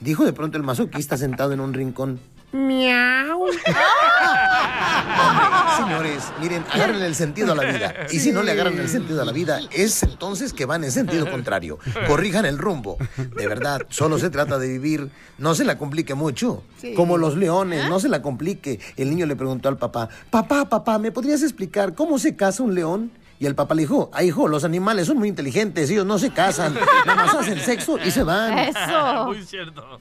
[0.00, 2.18] Dijo de pronto el masoquista sentado en un rincón.
[2.52, 3.46] Miau.
[5.76, 7.94] Señores, miren, agárrenle el sentido a la vida.
[8.10, 10.92] Y si no le agarran el sentido a la vida, es entonces que van en
[10.92, 11.78] sentido contrario.
[12.06, 12.98] Corrijan el rumbo.
[13.16, 15.10] De verdad, solo se trata de vivir.
[15.38, 16.62] No se la complique mucho.
[16.78, 16.94] Sí.
[16.94, 18.80] Como los leones, no se la complique.
[18.96, 22.74] El niño le preguntó al papá, papá, papá, ¿me podrías explicar cómo se casa un
[22.74, 23.12] león?
[23.42, 26.30] Y el papá le dijo, ah, hijo, los animales son muy inteligentes, ellos no se
[26.30, 28.56] casan, nada más hacen sexo y se van.
[28.56, 29.26] Eso.
[29.26, 30.00] Muy cierto.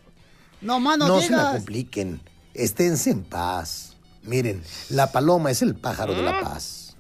[0.61, 2.21] No más no, No se la compliquen.
[2.53, 3.90] Esténse en paz.
[4.23, 6.95] Miren, la paloma es el pájaro de la paz.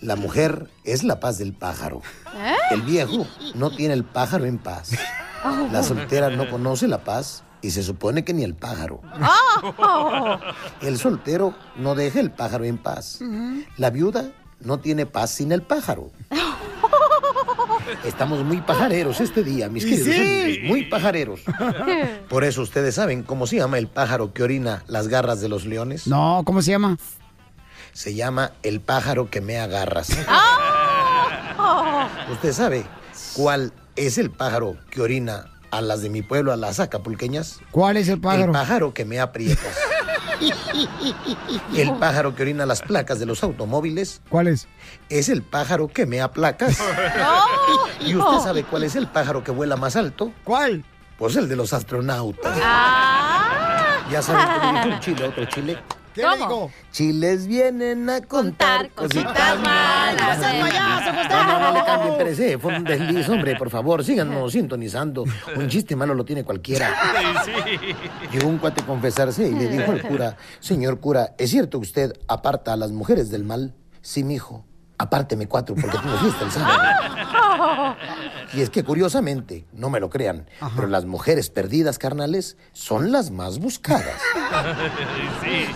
[0.00, 2.02] La mujer es la paz del pájaro.
[2.34, 2.54] ¿Eh?
[2.70, 4.90] El viejo no tiene el pájaro en paz.
[5.70, 9.00] La soltera no conoce la paz y se supone que ni el pájaro.
[9.78, 10.38] Oh.
[10.80, 13.20] El soltero no deja el pájaro en paz.
[13.76, 16.10] La viuda no tiene paz sin el pájaro.
[18.04, 20.42] Estamos muy pajareros este día, mis queridos sí.
[20.42, 21.40] amigos, muy pajareros.
[22.28, 25.64] Por eso ustedes saben cómo se llama el pájaro que orina las garras de los
[25.64, 26.06] leones.
[26.06, 26.98] No, ¿cómo se llama?
[27.92, 30.08] Se llama el pájaro que me agarras.
[30.28, 32.06] Oh.
[32.32, 32.84] ¿Usted sabe
[33.34, 37.60] cuál es el pájaro que orina a las de mi pueblo, a las acapulqueñas?
[37.70, 38.44] ¿Cuál es el pájaro?
[38.44, 39.76] El pájaro que me aprietas.
[41.74, 44.20] El pájaro que orina las placas de los automóviles.
[44.28, 44.68] ¿Cuál es?
[45.08, 46.80] Es el pájaro que me aplacas.
[46.80, 47.86] Oh.
[48.06, 50.32] ¿Y usted sabe cuál es el pájaro que vuela más alto?
[50.44, 50.84] ¿Cuál?
[51.18, 52.58] Pues el de los astronautas.
[52.62, 54.06] Ah.
[54.10, 55.78] ¿Ya saben un chile a otro chile?
[56.14, 56.70] ¿Qué le digo?
[56.92, 60.38] Chiles vienen a contar cositas malas.
[60.38, 64.04] ¡Ese payaso, pues, No, no, no le cambien perece, fue un desliz, hombre, por favor,
[64.04, 65.24] síganos sintonizando.
[65.56, 66.94] Un chiste malo lo tiene cualquiera.
[68.32, 71.86] Llegó un cuate a confesarse y le dijo al cura, señor cura, ¿es cierto que
[71.86, 73.74] usted aparta a las mujeres del mal?
[74.00, 74.64] Sí, mijo,
[74.98, 77.96] apárteme cuatro porque tengo fiesta el sábado.
[78.52, 83.30] Y es que curiosamente, no me lo crean, pero las mujeres perdidas carnales son las
[83.30, 84.20] más buscadas.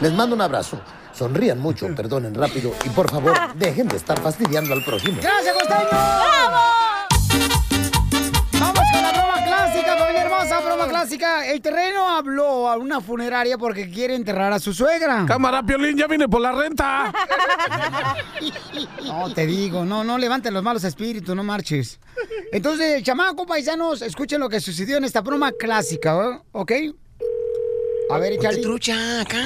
[0.00, 0.80] Les mando un abrazo.
[1.12, 5.18] Sonrían mucho, perdonen rápido y por favor, dejen de estar fastidiando al prójimo.
[5.20, 5.88] ¡Gracias, Costeño!
[5.90, 6.87] Vamos
[10.78, 11.46] broma clásica.
[11.50, 15.24] El terreno habló a una funeraria porque quiere enterrar a su suegra.
[15.26, 17.12] Cámara, Piolín, ya vine por la renta.
[19.04, 21.98] No, te digo, no, no levanten los malos espíritus, no marches.
[22.52, 26.40] Entonces, chamaco, paisanos, escuchen lo que sucedió en esta broma clásica, ¿eh?
[26.52, 26.72] ¿ok?
[28.10, 28.58] A ver, échale.
[28.58, 29.42] trucha, acá.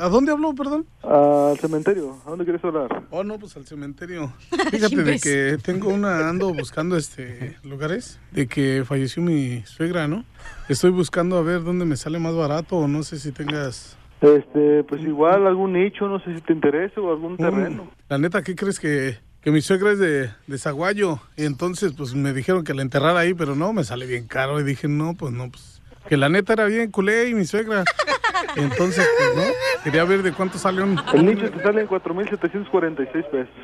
[0.00, 0.86] ¿A dónde habló, perdón?
[1.02, 2.16] Al cementerio.
[2.26, 3.04] ¿A dónde quieres hablar?
[3.10, 4.32] Oh, no, pues al cementerio.
[4.70, 10.24] Fíjate de que tengo una, ando buscando este lugares, de que falleció mi suegra, ¿no?
[10.68, 13.96] Estoy buscando a ver dónde me sale más barato o no sé si tengas...
[14.20, 17.84] Este, pues igual algún nicho, no sé si te interesa o algún terreno.
[17.84, 21.20] Mm, la neta, ¿qué crees que, que mi suegra es de, de Zaguayo?
[21.36, 24.58] Y entonces, pues me dijeron que la enterrara ahí, pero no, me sale bien caro.
[24.58, 25.82] Y dije, no, pues no, pues...
[26.08, 27.84] Que la neta era bien culé y mi suegra.
[28.56, 29.52] Entonces, pues no,
[29.86, 30.98] quería ver de cuánto sale un...
[31.14, 33.54] El nicho te sale en 4.746 pesos.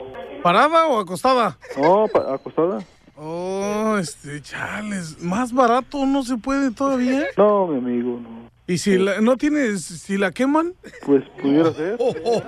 [0.40, 1.58] ¿Parada o acostada?
[1.76, 2.78] No, acostada.
[3.16, 7.24] Oh, este, chales, más barato no se puede todavía.
[7.36, 8.48] No, mi amigo, no.
[8.68, 10.74] ¿Y si la, no tienes, si la queman?
[11.04, 11.98] Pues pudiera ser.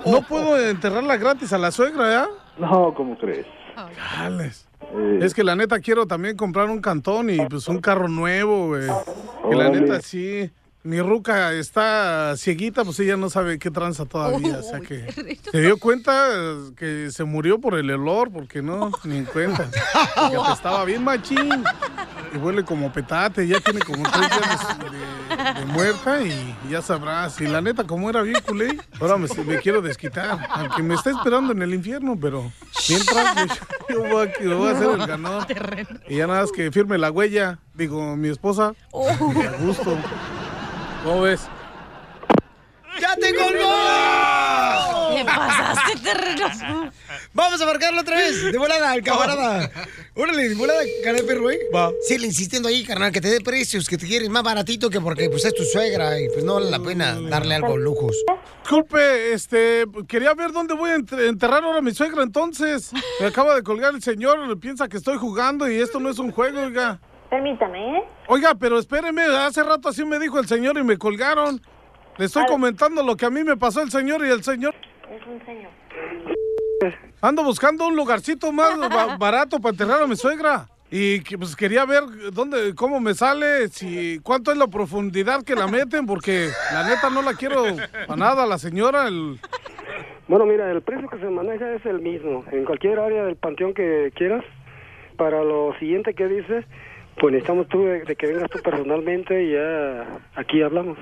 [0.05, 2.27] No puedo enterrarla gratis a la suegra, ¿ya?
[2.57, 3.45] No, ¿cómo crees?
[4.15, 4.69] Chales.
[4.93, 8.67] Eh, Es que la neta quiero también comprar un cantón y pues un carro nuevo,
[8.67, 8.87] güey.
[9.49, 10.49] Que la neta sí.
[10.85, 14.59] Mi ruca está cieguita, pues ella no sabe qué tranza todavía.
[14.59, 16.29] O sea que se dio cuenta
[16.77, 19.67] que se murió por el olor, porque no, ni en cuenta.
[20.29, 21.63] Que estaba bien machín.
[22.35, 24.77] Y huele como petate, ya tiene como tres días
[25.55, 27.41] de, de muerta y ya sabrás.
[27.41, 30.47] Y la neta, como era bien culé, ahora me, me quiero desquitar.
[30.51, 32.51] Aunque me está esperando en el infierno, pero
[32.89, 33.55] mientras yo,
[33.89, 35.47] yo voy, a, yo voy a ser el ganador.
[36.07, 38.73] Y ya nada más que firme la huella, digo, mi esposa.
[38.93, 39.97] A gusto.
[41.05, 41.41] ¿Cómo ves?
[42.99, 45.15] ¡Ya te colgó!
[45.15, 46.91] ¿Qué pasaste, terreno?
[47.33, 48.41] Vamos a marcarlo otra vez.
[48.51, 49.69] De volada, al camarada.
[50.15, 51.59] Órale, de volada, cara de perro, ¿eh?
[51.73, 51.91] Va.
[52.07, 55.29] Síguele insistiendo ahí, carnal, que te dé precios, que te quieres más baratito que porque
[55.29, 58.15] pues es tu suegra y pues no vale la pena darle algo lujos.
[58.63, 62.91] Disculpe, este, quería ver dónde voy a ent- enterrar ahora a mi suegra entonces.
[63.19, 66.31] Me acaba de colgar el señor, piensa que estoy jugando y esto no es un
[66.31, 66.99] juego, oiga.
[67.35, 68.03] Permítame, ¿eh?
[68.27, 71.59] Oiga, pero espéreme, hace rato así me dijo el señor y me colgaron.
[72.17, 74.73] Le estoy comentando lo que a mí me pasó el señor y el señor.
[75.11, 75.69] Es un señor.
[77.21, 80.69] Ando buscando un lugarcito más ba- barato para enterrar a mi suegra.
[80.89, 85.55] Y que, pues quería ver dónde, cómo me sale, si cuánto es la profundidad que
[85.55, 87.63] la meten, porque la neta no la quiero
[88.07, 89.37] para nada, la señora, el,
[90.29, 92.45] Bueno, mira, el precio que se maneja es el mismo.
[92.53, 94.45] En cualquier área del panteón que quieras.
[95.17, 96.65] Para lo siguiente que dices,
[97.19, 100.05] pues necesitamos tú de, de que vengas tú personalmente y ya
[100.35, 100.97] aquí hablamos.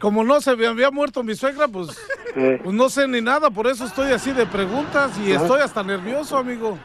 [0.00, 1.88] como no se me había muerto mi suegra, pues,
[2.36, 2.58] Eh.
[2.62, 5.42] pues no sé ni nada, por eso estoy así de preguntas y Ajá.
[5.42, 6.78] estoy hasta nervioso, amigo.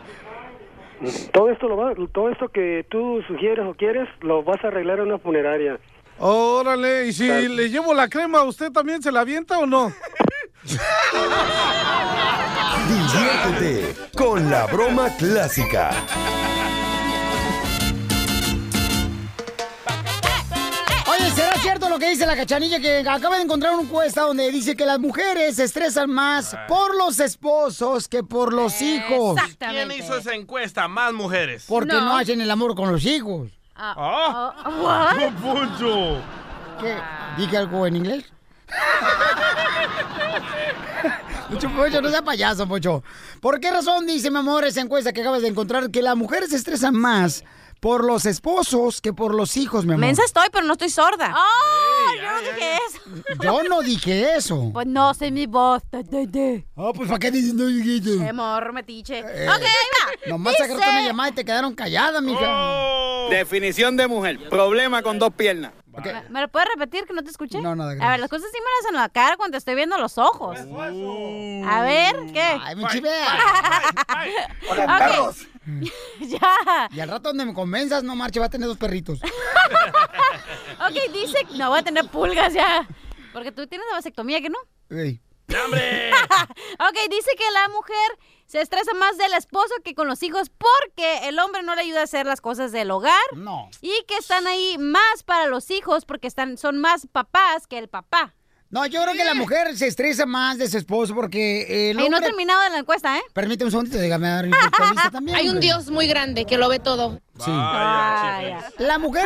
[1.31, 4.99] Todo esto lo va, todo esto que tú sugieres o quieres, lo vas a arreglar
[4.99, 5.79] en una funeraria.
[6.19, 9.91] Órale, y si le llevo la crema, ¿usted también se la avienta o no?
[12.87, 15.91] Diviértete con la broma clásica.
[21.57, 24.75] ¿Será cierto lo que dice la cachanilla que acaba de encontrar una encuesta donde dice
[24.75, 29.39] que las mujeres se estresan más por los esposos que por los hijos.
[29.57, 30.87] ¿Quién hizo esa encuesta?
[30.87, 31.65] Más mujeres.
[31.67, 32.17] Porque no.
[32.17, 33.51] hacen el amor con los hijos.
[33.75, 34.53] Ah.
[34.79, 35.19] what?
[35.19, 36.21] ¡Don Poncho!
[36.79, 36.95] ¿Qué?
[37.37, 38.25] ¿Dije algo en inglés?
[41.49, 43.03] Mucho Pocho, no sea payaso, Pocho.
[43.39, 46.49] ¿Por qué razón dice, mi amor, esa encuesta que acabas de encontrar que las mujeres
[46.49, 47.43] se estresan más
[47.79, 50.01] por los esposos que por los hijos, mi amor?
[50.05, 51.35] Mensa estoy, pero no estoy sorda.
[51.37, 52.15] ¡Oh!
[52.15, 52.97] yo no dije eso.
[53.43, 54.69] Yo no dije eso.
[54.73, 55.81] Pues no sé mi voz.
[55.93, 58.23] Ah, pues ¿para qué dices no dijiste?
[58.25, 59.19] Qué morro, metiche.
[59.19, 60.29] Eh, ok, ahí va.
[60.29, 62.45] Nomás Dice- una llamada y te quedaron calladas, mija.
[62.45, 63.27] Oh.
[63.29, 64.49] Definición de mujer.
[64.49, 65.73] Problema con dos piernas.
[66.03, 67.61] ¿Me- ¿Me lo puedes repetir que no te escuché?
[67.61, 68.11] No, nada, A gracias.
[68.11, 70.17] ver, las cosas sí me las hacen en la cara cuando te estoy viendo los
[70.17, 70.57] ojos.
[70.59, 72.41] A ver, ¿qué?
[72.61, 73.27] Ay, mi chivea.
[76.21, 76.87] Ya.
[76.91, 79.19] Y al rato donde me convenzas, no marche, va a tener dos perritos.
[80.79, 81.37] Ok, dice...
[81.55, 82.87] No, voy a tener pulgas ya.
[83.33, 84.57] Porque tú tienes la vasectomía, ¿que no?
[84.89, 85.19] Ey.
[85.55, 86.11] ¡Hambre!
[86.79, 91.27] Ok, dice que la mujer se estresa más del esposo que con los hijos porque
[91.27, 93.13] el hombre no le ayuda a hacer las cosas del hogar.
[93.35, 93.69] No.
[93.81, 97.87] Y que están ahí más para los hijos porque están, son más papás que el
[97.87, 98.35] papá.
[98.69, 101.99] No, yo creo que la mujer se estresa más de su esposo porque el Y
[101.99, 102.21] no he hombre...
[102.29, 103.21] terminado de la encuesta, ¿eh?
[103.33, 104.51] Permíteme un segundito, déjame dar mi
[105.11, 105.37] también.
[105.37, 105.67] Hay un hombre.
[105.67, 107.21] Dios muy grande que lo ve todo.
[107.39, 107.49] Sí.
[107.49, 108.69] Vaya.
[108.77, 109.25] La mujer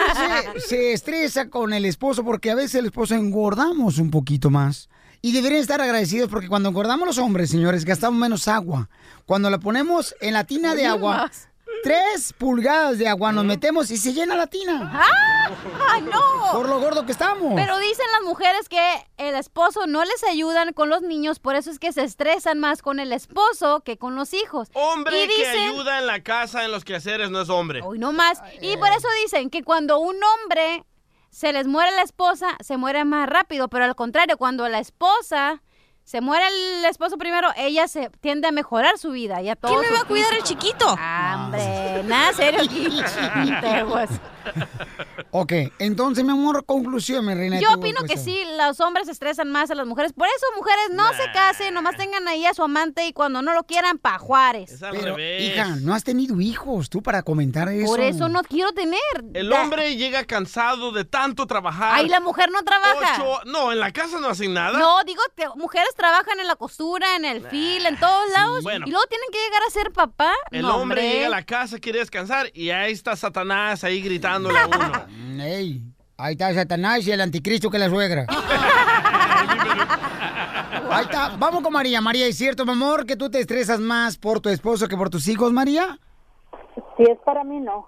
[0.53, 4.89] se, se estresa con el esposo porque a veces el esposo engordamos un poquito más.
[5.21, 8.89] Y deberían estar agradecidos porque cuando engordamos los hombres, señores, gastamos menos agua.
[9.25, 11.47] Cuando la ponemos en la tina de agua, más.
[11.83, 14.91] tres pulgadas de agua nos metemos y se llena la tina.
[14.91, 15.51] ¡Ah!
[15.89, 16.53] ¡Ay, no!
[16.53, 17.53] Por lo gordo que estamos.
[17.55, 21.69] Pero dicen las mujeres que el esposo no les ayudan con los niños, por eso
[21.69, 24.69] es que se estresan más con el esposo que con los hijos.
[24.73, 27.81] Hombre y que ayuda en la casa, en los quehaceres, no es hombre.
[27.83, 28.41] Hoy no más.
[28.59, 30.83] Y por eso dicen que cuando un hombre
[31.31, 35.63] se les muere la esposa, se muere más rápido, pero al contrario, cuando la esposa
[36.03, 39.41] se muere el esposo primero, ella se tiende a mejorar su vida.
[39.41, 40.85] Ya todo ¿Quién me va a cuidar el chiquito?
[40.93, 42.87] Hombre, nada serio aquí.
[43.61, 44.09] Teguas.
[45.33, 47.59] Ok, entonces, mi amor, conclusión, mi reina.
[47.59, 50.11] Yo opino que sí, los hombres estresan más a las mujeres.
[50.13, 53.53] Por eso, mujeres, no se casen, nomás tengan ahí a su amante y cuando no
[53.53, 54.77] lo quieran, pa' Juárez.
[54.91, 57.85] Pero, hija, no has tenido hijos tú para comentar eso.
[57.87, 58.99] Por eso no quiero tener.
[59.33, 61.93] El Da- hombre llega cansado de tanto trabajar.
[61.95, 63.21] Ay, la mujer no trabaja.
[63.23, 64.77] Ocho- No, en la casa no hacen nada.
[64.79, 68.63] No, digo que mujeres trabajan en la costura, en el fil, en todos lados.
[68.63, 68.85] bueno.
[68.85, 70.33] Y luego tienen que llegar a ser papá.
[70.51, 74.30] El No, hombre llega a la casa, quiere descansar y ahí está Satanás ahí gritándole
[74.35, 75.05] a uno.
[75.09, 75.81] Mm, Ey,
[76.17, 78.25] ahí está Satanás y el anticristo que la suegra.
[80.91, 81.37] Ahí está.
[81.37, 82.01] Vamos con María.
[82.01, 85.09] María, ¿es cierto, mi amor, que tú te estresas más por tu esposo que por
[85.09, 85.97] tus hijos, María?
[86.97, 87.87] Si es para mí, no.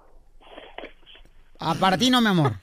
[1.60, 2.54] Ah, para ti no, mi amor.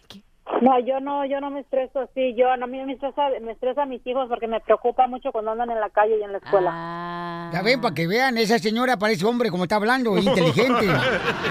[0.62, 2.34] No, yo no, yo no me estreso así.
[2.36, 5.32] Yo, no, a mí me estresa, me estresa a mis hijos porque me preocupa mucho
[5.32, 6.70] cuando andan en la calle y en la escuela.
[6.72, 7.50] Ah.
[7.52, 10.86] Ya ven, para que vean, esa señora parece hombre como está hablando, inteligente.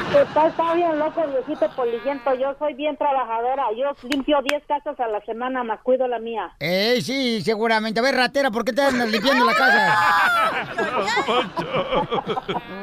[0.09, 2.33] Está, está bien loco, viejito polillento.
[2.35, 3.65] Yo soy bien trabajadora.
[3.77, 6.51] Yo limpio 10 casas a la semana, más cuido la mía.
[6.59, 7.99] Ey, sí, seguramente.
[7.99, 9.95] A ver, ratera, ¿por qué te andas limpiando la casa?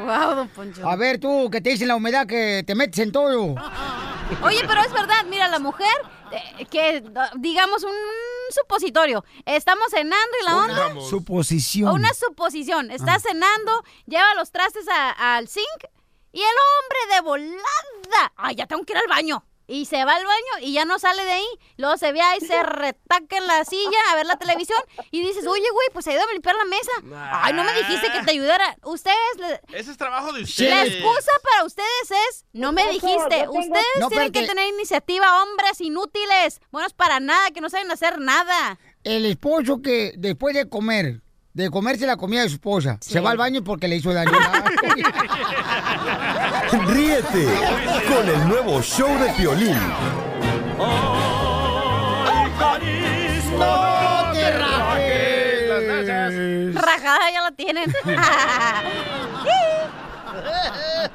[0.07, 0.89] Wow, don Poncho.
[0.89, 3.57] A ver, tú, que te dicen la humedad que te metes en todo.
[4.43, 5.87] Oye, pero es verdad, mira, la mujer,
[6.31, 7.03] eh, que
[7.37, 7.95] digamos un
[8.51, 11.01] supositorio, estamos cenando y la onda...
[11.09, 11.89] Suposición.
[11.91, 15.85] O una suposición, está cenando, lleva los trastes a- al zinc
[16.33, 19.45] y el hombre de volada, ay, ya tengo que ir al baño.
[19.69, 21.47] Y se va al baño y ya no sale de ahí.
[21.77, 24.79] Luego se ve ahí, se retaca en la silla a ver la televisión
[25.11, 26.93] y dices, oye, güey, pues ayúdame a limpiar la mesa.
[27.43, 28.77] Ay, no me dijiste que te ayudara.
[28.85, 30.95] Ustedes, le- Ese es trabajo de la ustedes.
[30.95, 35.81] excusa para ustedes es, no me dijiste, tengo- ustedes No, tienen que tener iniciativa, hombres
[35.81, 38.79] inútiles, buenos para nada, que no saben hacer nada.
[39.05, 41.23] El esposo que después de comer,
[41.57, 44.31] de comerse la comida de su esposa, se va al baño porque le hizo daño.
[46.89, 47.47] Ríete
[48.07, 49.75] con el nuevo show de Piolín.
[53.59, 56.75] ¡No te rajes!
[56.75, 57.91] Rajada ya la tienen.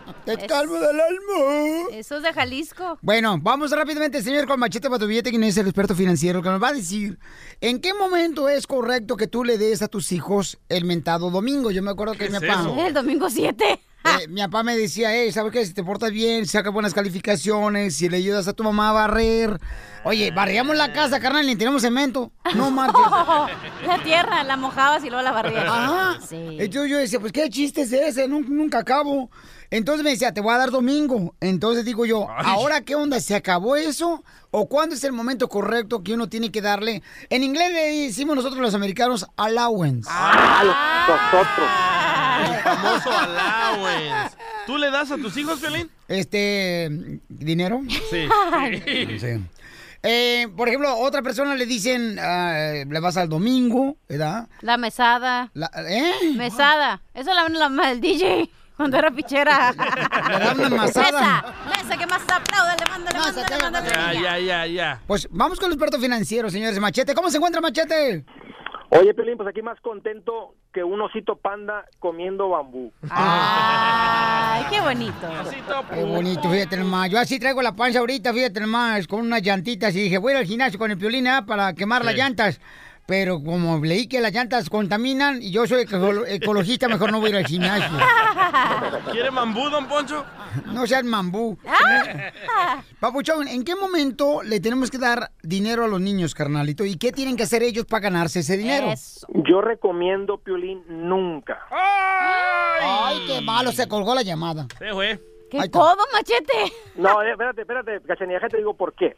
[0.26, 1.88] ¡Te calmo del alma!
[1.92, 3.00] Eso es de Jalisco.
[3.02, 6.50] Bueno, vamos rápidamente, señor, con Machete para tu billete, quien es el experto financiero, que
[6.50, 7.18] nos va a decir
[7.60, 11.72] en qué momento es correcto que tú le des a tus hijos el mentado domingo.
[11.72, 12.62] Yo me acuerdo que mi es papá...
[12.62, 12.76] eso?
[12.86, 13.80] El domingo 7.
[14.04, 15.64] Eh, mi papá me decía, hey, ¿sabes qué?
[15.64, 19.60] Si te portas bien, saca buenas calificaciones, si le ayudas a tu mamá a barrer.
[20.06, 22.32] Oye, barríamos la casa, carnal, le tenemos cemento.
[22.56, 23.00] No marches.
[23.86, 25.66] la tierra, la mojabas y luego la barrías.
[25.68, 26.18] Ajá.
[26.28, 26.36] Sí.
[26.58, 29.30] Entonces yo decía, pues qué chiste es ese, Nun- nunca acabo.
[29.72, 31.34] Entonces me decía, te voy a dar domingo.
[31.40, 33.22] Entonces digo yo, ¿ahora qué onda?
[33.22, 34.22] ¿Se acabó eso?
[34.52, 37.02] ¿O cuándo es el momento correcto que uno tiene que darle?
[37.30, 40.10] En inglés le decimos nosotros los americanos allowance.
[40.12, 41.70] Ah, nosotros.
[42.50, 44.36] El famoso allowance.
[44.68, 45.90] ¿Tú le das a tus hijos, Pelín?
[46.10, 47.82] Este, ¿dinero?
[48.10, 48.28] Sí.
[49.20, 49.46] Sí.
[50.04, 54.50] Eh, por ejemplo, otra persona le dicen, ah, le vas al domingo, ¿verdad?
[54.60, 55.50] La mesada.
[55.88, 56.34] ¿Eh?
[56.36, 57.02] Mesada.
[57.14, 58.50] Esa la la mamá del DJ
[58.82, 59.72] cuando era pichera.
[60.30, 61.56] Le da una masada.
[61.68, 63.84] Mesa, mesa, que más aplauda, le manda, le manda, le manda.
[63.86, 65.02] Ya, ya, ya, ya.
[65.06, 66.80] Pues vamos con el experto financiero, señores.
[66.80, 68.26] Machete, ¿cómo se encuentra Machete?
[68.90, 72.92] Oye, Pelín, pues aquí más contento que un osito panda comiendo bambú.
[73.10, 75.28] Ay, qué bonito.
[75.94, 77.10] Qué bonito, fíjate nomás.
[77.10, 79.96] Yo así traigo la panza ahorita, fíjate nomás, con unas llantitas.
[79.96, 82.60] Y dije, voy a ir al gimnasio con el piolín ah, para quemar las llantas.
[83.12, 87.28] Pero como leí que las llantas contaminan y yo soy eco- ecologista, mejor no voy
[87.28, 87.90] a ir al gimnasio.
[89.12, 90.24] ¿Quiere mambú, don Poncho?
[90.68, 91.58] No seas mambú.
[93.02, 96.86] Papuchón, ¿en qué momento le tenemos que dar dinero a los niños, carnalito?
[96.86, 98.88] ¿Y qué tienen que hacer ellos para ganarse ese dinero?
[99.46, 101.60] Yo recomiendo, Piolín, nunca.
[101.70, 104.68] Ay, qué malo, se colgó la llamada.
[104.80, 105.20] Sí, güey.
[105.50, 106.72] ¿Qué codo, machete?
[106.96, 109.18] No, eh, espérate, espérate, Cachanilla, te digo por qué.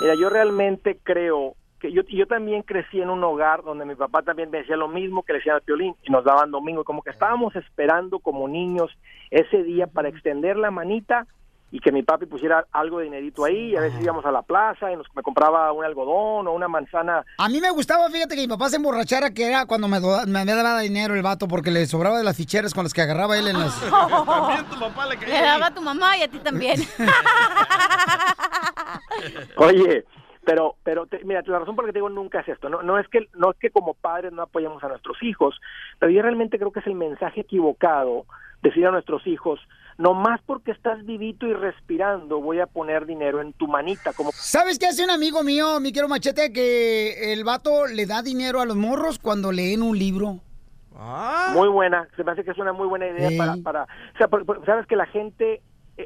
[0.00, 4.22] Mira, yo realmente creo que yo, yo también crecí en un hogar donde mi papá
[4.22, 6.84] también me decía lo mismo que le decía al Piolín y nos daban domingo, y
[6.84, 8.90] como que estábamos esperando como niños
[9.30, 11.26] ese día para extender la manita
[11.70, 14.40] y que mi papi pusiera algo de dinerito ahí, y a veces íbamos a la
[14.40, 17.26] plaza y nos me compraba un algodón o una manzana.
[17.36, 20.26] A mí me gustaba, fíjate, que mi papá se emborrachara, que era cuando me, do-
[20.26, 23.36] me daba dinero el vato, porque le sobraba de las ficheras con las que agarraba
[23.38, 23.78] él en las...
[23.90, 26.80] También tu papá le Le daba a tu mamá y a ti también.
[29.56, 30.04] Oye,
[30.48, 32.82] pero pero te- mira, la razón por la que te digo nunca es esto, no
[32.82, 35.60] no es que no es que como padres no apoyamos a nuestros hijos,
[35.98, 38.24] pero yo realmente creo que es el mensaje equivocado
[38.62, 39.60] decir a nuestros hijos,
[39.98, 44.30] no más porque estás vivito y respirando, voy a poner dinero en tu manita como
[44.32, 48.62] ¿Sabes qué hace un amigo mío, mi quiero machete, que el vato le da dinero
[48.62, 50.40] a los morros cuando leen un libro?
[51.52, 53.36] muy buena, se me hace que es una muy buena idea Sí.
[53.38, 55.60] para para o sea, por- por- sabes que la gente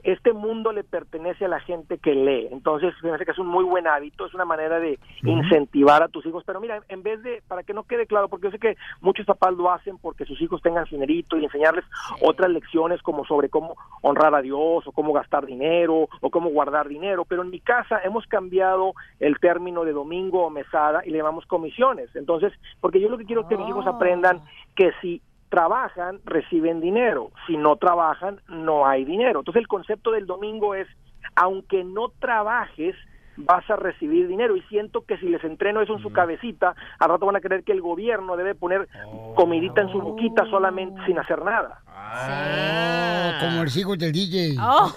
[0.05, 2.49] este mundo le pertenece a la gente que lee.
[2.51, 6.09] Entonces, me parece que es un muy buen hábito, es una manera de incentivar a
[6.09, 6.43] tus hijos.
[6.47, 9.26] Pero mira, en vez de, para que no quede claro, porque yo sé que muchos
[9.26, 11.84] papás lo hacen porque sus hijos tengan dinerito y enseñarles
[12.22, 16.88] otras lecciones como sobre cómo honrar a Dios o cómo gastar dinero o cómo guardar
[16.88, 17.24] dinero.
[17.26, 21.45] Pero en mi casa hemos cambiado el término de domingo o mesada y le llamamos
[21.47, 22.14] comisiones.
[22.16, 24.40] Entonces, porque yo lo que quiero es que mis hijos aprendan
[24.74, 25.20] que si
[25.53, 27.30] trabajan, reciben dinero.
[27.46, 29.40] Si no trabajan, no hay dinero.
[29.40, 30.88] Entonces el concepto del domingo es,
[31.36, 32.96] aunque no trabajes,
[33.36, 34.57] vas a recibir dinero.
[34.57, 37.64] Y siento que si les entreno eso en su cabecita, al rato van a creer
[37.64, 38.88] que el gobierno debe poner
[39.34, 41.82] comidita en su boquita solamente sin hacer nada.
[41.86, 44.57] Oh, como hijos del DJ.
[44.59, 44.90] Oh.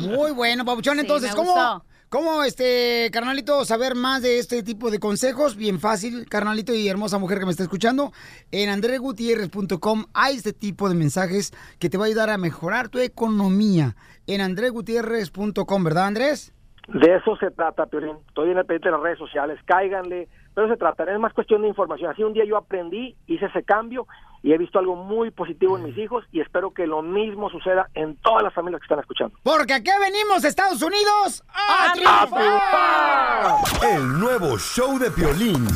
[0.00, 0.94] Muy bueno, Pabuchón.
[0.94, 1.82] Sí, Entonces, ¿cómo, gustó.
[2.14, 5.56] ¿Cómo, este, carnalito, saber más de este tipo de consejos?
[5.56, 8.12] Bien fácil, carnalito y hermosa mujer que me está escuchando.
[8.52, 11.50] En andregutierrez.com hay este tipo de mensajes
[11.80, 13.96] que te va a ayudar a mejorar tu economía.
[14.28, 16.54] En andregutierrez.com, ¿verdad, Andrés?
[16.86, 18.18] De eso se trata, Piolín.
[18.28, 20.28] Estoy en el pendiente de las redes sociales, cáiganle.
[20.54, 22.12] Pero se trata, es más cuestión de información.
[22.12, 24.06] Así un día yo aprendí, hice ese cambio
[24.44, 27.88] y he visto algo muy positivo en mis hijos y espero que lo mismo suceda
[27.94, 29.34] en todas las familias que están escuchando.
[29.42, 33.56] Porque aquí venimos, Estados Unidos, a, triunfar.
[33.90, 35.66] El nuevo show de Piolín.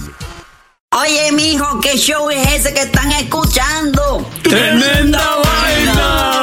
[1.00, 4.26] Oye, mijo, ¿qué show es ese que están escuchando?
[4.42, 6.42] ¡Tremenda Hola